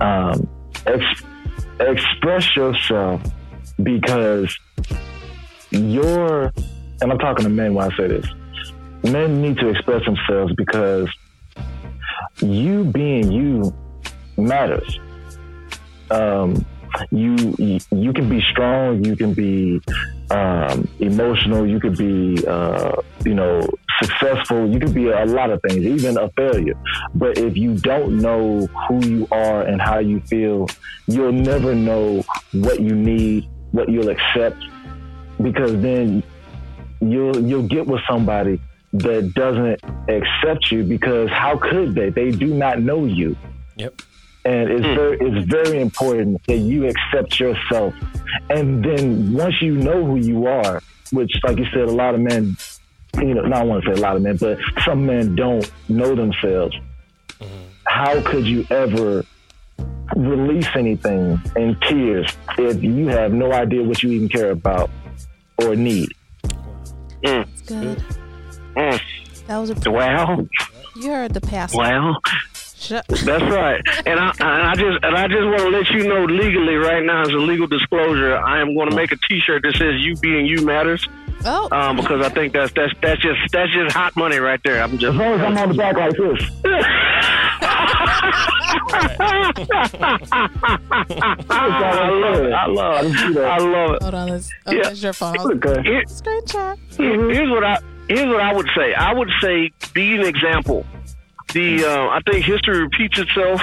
[0.00, 0.46] um,
[0.86, 1.22] ex-
[1.80, 3.22] express yourself
[3.82, 4.54] because
[5.70, 6.52] you're,
[7.00, 8.26] and I'm talking to men when I say this.
[9.02, 11.08] Men need to express themselves because
[12.40, 13.74] you being you
[14.36, 14.98] matters.
[16.10, 16.64] Um,
[17.10, 19.80] you, you you can be strong, you can be
[20.30, 23.66] um, emotional, you could be uh, you know
[24.02, 26.74] successful, you could be a lot of things, even a failure.
[27.14, 30.68] But if you don't know who you are and how you feel,
[31.06, 34.56] you'll never know what you need, what you'll accept,
[35.42, 36.22] because then
[37.00, 38.60] you'll you'll get with somebody
[38.92, 42.10] that doesn't accept you because how could they?
[42.10, 43.36] They do not know you.
[43.76, 44.02] Yep.
[44.44, 44.94] And it's hmm.
[44.94, 47.94] very it's very important that you accept yourself.
[48.48, 50.82] And then once you know who you are,
[51.12, 52.56] which like you said, a lot of men
[53.18, 56.14] you know, not want to say a lot of men, but some men don't know
[56.14, 56.76] themselves.
[57.40, 57.64] Mm-hmm.
[57.86, 59.24] How could you ever
[60.16, 64.90] release anything in tears if you have no idea what you even care about
[65.66, 66.08] or need.
[67.22, 68.02] It's good.
[68.76, 69.00] Mm.
[69.46, 69.90] That was a.
[69.90, 70.48] Well,
[70.96, 71.78] You heard the pastor.
[71.78, 72.20] well,
[72.88, 73.82] that's right.
[74.06, 77.04] And I, and I just and I just want to let you know legally right
[77.04, 80.16] now as a legal disclosure, I am going to make a T-shirt that says "You
[80.16, 81.06] being you matters"
[81.44, 84.82] Oh, um, because I think that's that's that's just that's just hot money right there.
[84.82, 86.42] I'm just As long as I'm on the back like this.
[91.50, 92.52] I love it.
[92.52, 93.36] I love it.
[93.38, 94.02] I love it.
[94.02, 94.28] hold on.
[94.28, 94.50] Let's.
[94.66, 94.82] Oh, Yeah.
[94.84, 95.38] that's your phone.
[95.38, 95.82] Okay.
[95.82, 96.78] Here- Screenshot.
[96.96, 98.94] Here's what I here's what I would say.
[98.94, 100.84] I would say be an example.
[101.52, 103.60] The uh, I think history repeats itself.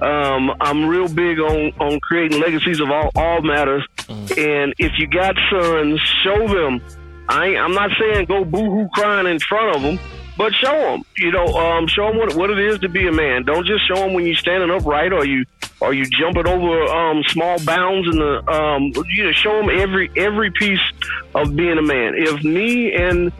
[0.00, 3.86] Um, I'm real big on, on creating legacies of all, all matters.
[4.08, 6.82] And if you got sons, show them.
[7.28, 9.98] I ain't, I'm not saying go boo-hoo crying in front of them,
[10.36, 11.02] but show them.
[11.18, 13.44] You know, um, show them what, what it is to be a man.
[13.44, 15.44] Don't just show them when you're standing upright or you
[15.80, 18.50] or you jumping over um, small bounds in the.
[18.50, 20.80] Um, you know, show them every every piece
[21.34, 22.14] of being a man.
[22.16, 23.32] If me and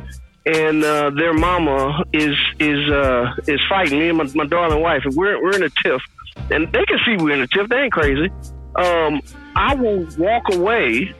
[0.46, 5.02] and uh, their mama is is uh, is fighting me and my, my darling wife,
[5.04, 6.02] and we're we're in a tiff,
[6.50, 7.68] and they can see we're in a tiff.
[7.68, 8.30] They ain't crazy.
[8.76, 9.22] Um,
[9.56, 11.14] I will walk away,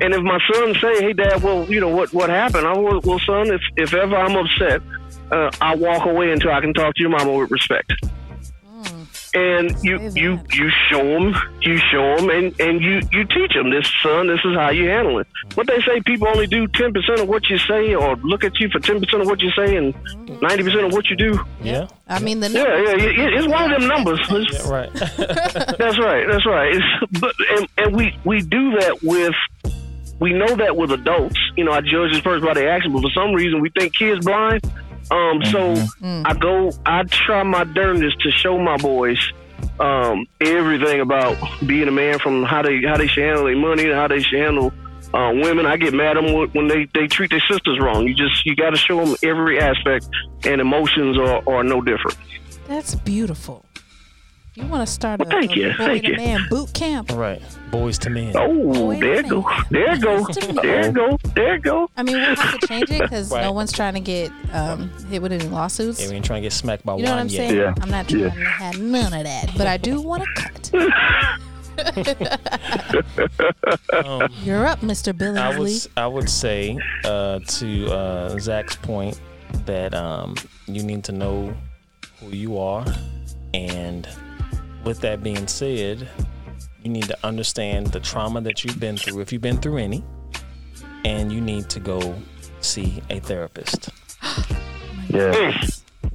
[0.00, 3.00] and if my son say, "Hey, Dad, well, you know what what happened?" I will,
[3.04, 4.80] well, son, if if ever I'm upset,
[5.32, 7.92] uh, I walk away until I can talk to your mama with respect.
[9.32, 13.70] And you you you show them, you show them, and and you you teach them
[13.70, 14.26] this, son.
[14.26, 15.28] This is how you handle it.
[15.54, 18.58] What they say, people only do ten percent of what you say, or look at
[18.58, 19.94] you for ten percent of what you say, and
[20.42, 21.38] ninety percent of what you do.
[21.62, 21.86] Yeah.
[22.08, 23.02] I mean, the Yeah, numbers.
[23.04, 24.20] yeah, yeah, it's one of them numbers.
[24.32, 24.92] It's- Yeah, right.
[25.78, 26.26] that's right.
[26.28, 26.74] That's right.
[26.74, 29.34] It's, but and, and we we do that with
[30.18, 31.38] we know that with adults.
[31.56, 33.94] You know, I judge this person by their action, but for some reason we think
[33.94, 34.62] kids blind.
[35.10, 39.18] Um, so I go, I try my darndest to show my boys
[39.78, 41.36] um, everything about
[41.66, 44.20] being a man, from how they how they should handle their money to how they
[44.20, 44.72] should handle
[45.12, 45.66] uh, women.
[45.66, 48.06] I get mad at them when they they treat their sisters wrong.
[48.06, 50.08] You just you got to show them every aspect,
[50.44, 52.16] and emotions are, are no different.
[52.68, 53.66] That's beautiful.
[54.60, 56.16] You want to start a, Well, thank a you, boy thank to you.
[56.16, 57.10] man boot camp?
[57.12, 57.40] right.
[57.70, 58.32] Boys to men.
[58.36, 59.64] Oh, Wait a there it go, minute.
[59.70, 60.62] there it go, Just a minute.
[60.62, 61.90] there it go, there go.
[61.96, 63.42] I mean, we'll have to change it because Right.
[63.44, 66.02] no one's trying to get um, hit with any lawsuits.
[66.02, 67.00] Yeah, we ain't trying to get smacked by one.
[67.00, 67.48] You know what I'm yet.
[67.48, 67.56] saying?
[67.56, 67.74] Yeah.
[67.80, 68.30] I'm not trying Yeah.
[68.30, 70.70] to have none of that, but I do want to cut.
[74.04, 75.16] Um, You're up, Mr.
[75.16, 75.38] Billy.
[75.38, 79.18] I would I would say uh, to uh, Zach's point
[79.64, 80.34] that um,
[80.66, 81.54] you need to know
[82.20, 82.84] who you are,
[83.54, 84.06] and
[84.84, 86.08] with that being said,
[86.82, 90.04] you need to understand the trauma that you've been through, if you've been through any,
[91.04, 92.14] and you need to go
[92.60, 93.90] see a therapist.
[95.08, 95.60] Yeah.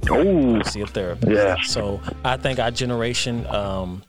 [0.08, 1.30] Oh, See a therapist.
[1.30, 1.56] Yeah.
[1.66, 4.02] So I think our generation um,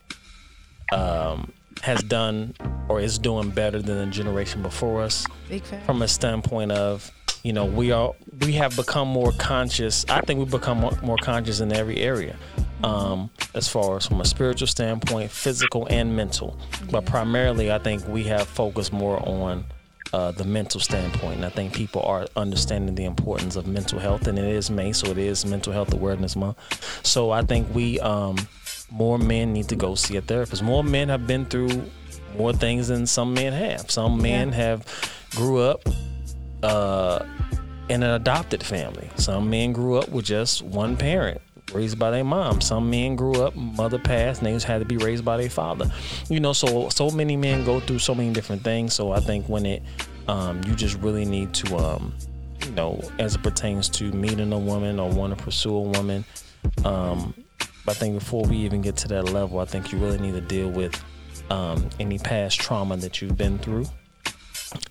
[0.92, 1.52] um,
[1.82, 2.54] has done
[2.88, 5.84] or is doing better than the generation before us Big fan.
[5.84, 7.10] from a standpoint of
[7.42, 11.16] you know we are we have become more conscious i think we've become more, more
[11.18, 12.34] conscious in every area
[12.84, 16.58] um, as far as from a spiritual standpoint physical and mental.
[16.90, 19.64] But primarily i think we have focused more on
[20.12, 21.36] uh, the mental standpoint.
[21.36, 24.92] And i think people are understanding the importance of mental health and it is may
[24.92, 26.58] so it is mental health awareness month.
[27.06, 28.36] So i think we um,
[28.90, 30.62] more men need to go see a therapist.
[30.62, 31.84] More men have been through
[32.36, 33.90] more things than some men have.
[33.90, 34.86] Some men have
[35.32, 35.82] grew up
[36.62, 37.24] uh,
[37.88, 39.08] in an adopted family.
[39.16, 41.40] Some men grew up with just one parent,
[41.72, 42.60] raised by their mom.
[42.60, 45.50] Some men grew up, mother passed, and they just had to be raised by their
[45.50, 45.90] father.
[46.28, 48.94] You know, so so many men go through so many different things.
[48.94, 49.82] So I think when it,
[50.26, 52.14] um, you just really need to, um,
[52.64, 56.24] you know, as it pertains to meeting a woman or want to pursue a woman,
[56.84, 57.34] um,
[57.86, 60.40] I think before we even get to that level, I think you really need to
[60.40, 61.02] deal with
[61.50, 63.86] um, any past trauma that you've been through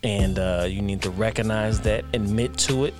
[0.02, 2.94] and uh, you need to recognize that, admit to it,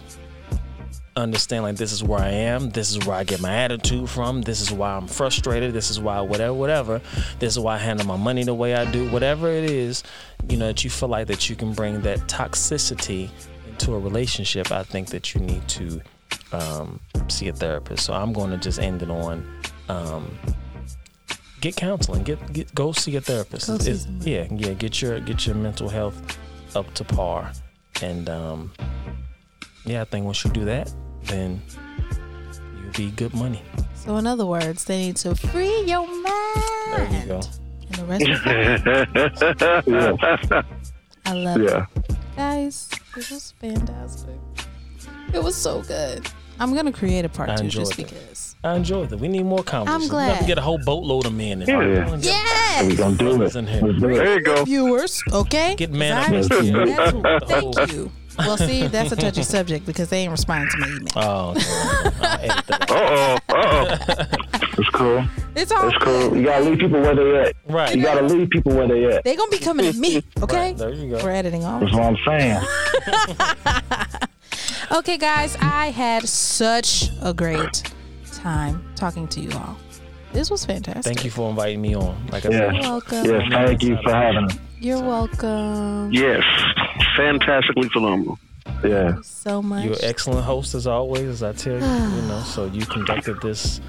[1.18, 4.42] understand like this is where I am, this is where I get my attitude from,
[4.42, 7.00] this is why I'm frustrated, this is why whatever, whatever,
[7.38, 10.02] this is why I handle my money the way I do, whatever it is,
[10.48, 13.30] you know that you feel like that you can bring that toxicity
[13.68, 14.70] into a relationship.
[14.72, 16.00] I think that you need to
[16.52, 18.04] um, see a therapist.
[18.06, 19.46] So I'm going to just end it on.
[19.88, 20.38] Um,
[21.60, 22.22] Get counseling.
[22.22, 23.68] Get get go see a therapist.
[23.68, 24.74] It's- it's- yeah, yeah.
[24.74, 26.38] Get your get your mental health
[26.76, 27.50] up to par,
[28.00, 28.72] and um,
[29.84, 30.92] yeah, I think once you do that,
[31.28, 31.62] then
[32.82, 33.62] you'll be good money.
[33.94, 36.32] So, in other words, they need to free your mind.
[36.96, 37.40] There you go.
[37.86, 38.46] And the rest of
[39.86, 39.86] it,
[40.52, 40.62] Yeah.
[41.26, 41.86] I love Yeah.
[42.08, 42.16] it.
[42.36, 44.36] Guys, it was fantastic.
[45.34, 46.26] It was so good.
[46.60, 48.14] I'm going to create a part I two just enjoyed it.
[48.20, 48.56] because.
[48.64, 49.20] I enjoyed it.
[49.20, 50.04] We need more conversations.
[50.04, 50.30] We glad.
[50.30, 51.82] have to get a whole boatload of men in Yeah.
[51.82, 52.06] here.
[52.20, 52.24] Yes!
[52.24, 52.86] Yes.
[52.90, 53.54] We gonna do it.
[53.54, 53.82] In here.
[53.82, 54.14] Let's do it.
[54.14, 54.64] There you go.
[54.64, 55.74] viewers, okay?
[55.76, 57.40] Get man up I- in here.
[57.46, 58.10] Thank you.
[58.38, 61.08] Well, see, that's a touchy subject because they ain't responding to my email.
[61.16, 61.60] Oh, okay.
[62.22, 62.90] I'll edit that out.
[62.90, 63.54] Uh oh.
[63.54, 64.24] Uh oh.
[64.80, 65.24] It's cool.
[65.56, 66.36] It's all It's cool.
[66.36, 67.56] You gotta leave people where they at.
[67.66, 67.96] Right.
[67.96, 69.24] You gotta leave people where they at.
[69.24, 70.56] They gonna be coming to me, okay?
[70.68, 71.24] Right, there you go.
[71.24, 71.80] We're editing all.
[71.80, 72.62] That's what I'm saying.
[74.90, 77.92] Okay, guys, I had such a great
[78.32, 79.76] time talking to you all.
[80.32, 81.04] This was fantastic.
[81.04, 82.26] Thank you for inviting me on.
[82.32, 82.58] Like I Yeah.
[82.58, 83.24] said, You're welcome.
[83.26, 84.56] Yes, thank you for having us.
[84.80, 86.12] You're welcome.
[86.12, 86.42] Yes.
[87.16, 88.38] Fantastically phenomenal.
[88.84, 89.16] Yeah.
[89.22, 89.84] So much.
[89.84, 91.80] you're an excellent host as always, as I tell you.
[91.80, 93.80] you know, so you conducted this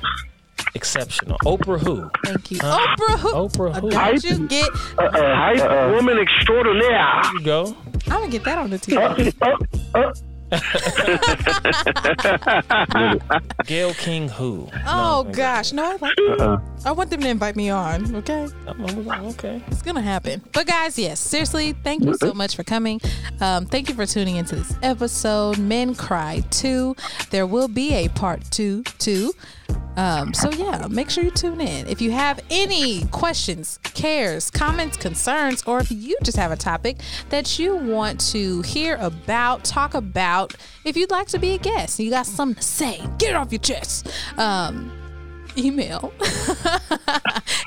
[0.74, 1.38] exceptional.
[1.40, 2.10] Oprah who?
[2.26, 2.60] Thank you.
[2.62, 2.96] Huh?
[2.98, 3.34] Oprah who?
[3.34, 3.90] Oprah Uh, who?
[3.92, 4.68] Don't you get
[4.98, 7.22] Uh, Hype uh, woman extraordinaire.
[7.24, 7.78] There you go.
[8.08, 10.24] I'm gonna get that on the uh, TV.
[13.66, 14.68] Gayle King who?
[14.88, 18.16] Oh No, gosh, no, I want, uh, I want them to invite me on.
[18.18, 19.62] Okay, Okay.
[19.68, 20.42] it's gonna happen.
[20.54, 23.00] But guys, yes, seriously, thank you so much for coming.
[23.42, 25.58] Um, thank you for tuning into this episode.
[25.60, 26.96] Men Cry Too.
[27.30, 29.34] There will be a part two too.
[29.96, 31.88] Um, so yeah, make sure you tune in.
[31.88, 37.00] If you have any questions, cares, comments, concerns, or if you just have a topic
[37.30, 40.56] that you want to hear about, talk about,
[40.86, 43.52] if you'd like to be a guest, you got something to say, get it off
[43.52, 44.08] your chest.
[44.38, 44.92] Um,
[45.58, 46.14] email.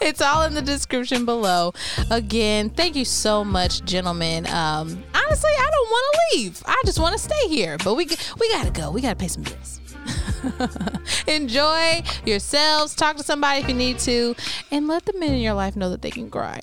[0.00, 1.74] it's all in the description below.
[2.10, 4.46] Again, thank you so much, gentlemen.
[4.46, 6.62] Um, honestly, I don't want to leave.
[6.64, 8.06] I just want to stay here, but we
[8.38, 8.90] we gotta go.
[8.90, 9.81] We gotta pay some bills.
[11.26, 12.94] Enjoy yourselves.
[12.94, 14.34] Talk to somebody if you need to,
[14.70, 16.60] and let the men in your life know that they can cry.